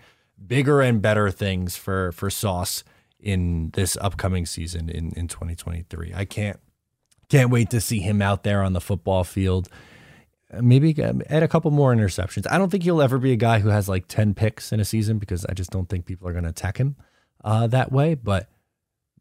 bigger 0.47 0.81
and 0.81 1.01
better 1.01 1.29
things 1.29 1.75
for 1.75 2.13
for 2.13 2.29
Sauce 2.29 2.85
in 3.19 3.71
this 3.73 3.97
upcoming 3.99 4.45
season 4.45 4.89
in, 4.89 5.11
in 5.11 5.27
2023. 5.27 6.13
I 6.15 6.23
can't 6.23 6.57
can't 7.27 7.49
wait 7.49 7.69
to 7.71 7.81
see 7.81 7.99
him 7.99 8.21
out 8.21 8.43
there 8.43 8.63
on 8.63 8.71
the 8.71 8.79
football 8.79 9.25
field. 9.25 9.67
Maybe 10.53 10.95
add 11.03 11.43
a 11.43 11.47
couple 11.49 11.71
more 11.71 11.93
interceptions. 11.93 12.49
I 12.49 12.57
don't 12.57 12.69
think 12.69 12.83
he'll 12.83 13.01
ever 13.01 13.17
be 13.17 13.33
a 13.33 13.37
guy 13.37 13.59
who 13.59 13.69
has 13.69 13.89
like 13.89 14.07
10 14.07 14.35
picks 14.35 14.71
in 14.71 14.79
a 14.79 14.85
season 14.85 15.17
because 15.17 15.43
I 15.45 15.53
just 15.53 15.71
don't 15.71 15.89
think 15.89 16.05
people 16.05 16.29
are 16.29 16.31
going 16.31 16.43
to 16.43 16.51
attack 16.51 16.77
him 16.77 16.95
uh, 17.43 17.67
that 17.67 17.91
way. 17.91 18.13
But 18.15 18.47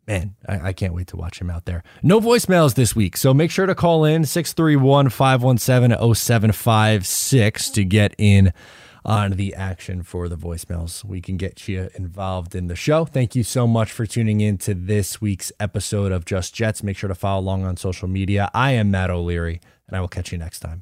man, 0.06 0.34
I, 0.48 0.68
I, 0.68 0.72
can't 0.72 0.94
wait 0.94 1.06
to 1.08 1.16
watch 1.16 1.40
him 1.40 1.50
out 1.50 1.64
there. 1.64 1.82
No 2.02 2.20
voicemails 2.20 2.74
this 2.74 2.96
week. 2.96 3.16
So 3.16 3.32
make 3.32 3.50
sure 3.50 3.66
to 3.66 3.74
call 3.74 4.04
in 4.04 4.24
631 4.24 5.10
517 5.10 6.14
0756 6.14 7.70
to 7.70 7.84
get 7.84 8.14
in 8.18 8.52
on 9.04 9.32
the 9.32 9.54
action 9.54 10.02
for 10.02 10.28
the 10.28 10.36
voicemails. 10.36 11.04
We 11.04 11.20
can 11.20 11.36
get 11.36 11.68
you 11.68 11.90
involved 11.94 12.54
in 12.54 12.68
the 12.68 12.76
show. 12.76 13.04
Thank 13.04 13.34
you 13.34 13.42
so 13.42 13.66
much 13.66 13.92
for 13.92 14.06
tuning 14.06 14.40
in 14.40 14.58
to 14.58 14.74
this 14.74 15.20
week's 15.20 15.52
episode 15.58 16.12
of 16.12 16.24
Just 16.24 16.54
Jets. 16.54 16.82
Make 16.82 16.96
sure 16.96 17.08
to 17.08 17.14
follow 17.14 17.40
along 17.40 17.64
on 17.64 17.76
social 17.76 18.08
media. 18.08 18.50
I 18.54 18.72
am 18.72 18.90
Matt 18.90 19.10
O'Leary, 19.10 19.60
and 19.88 19.96
I 19.96 20.00
will 20.00 20.08
catch 20.08 20.32
you 20.32 20.38
next 20.38 20.60
time. 20.60 20.80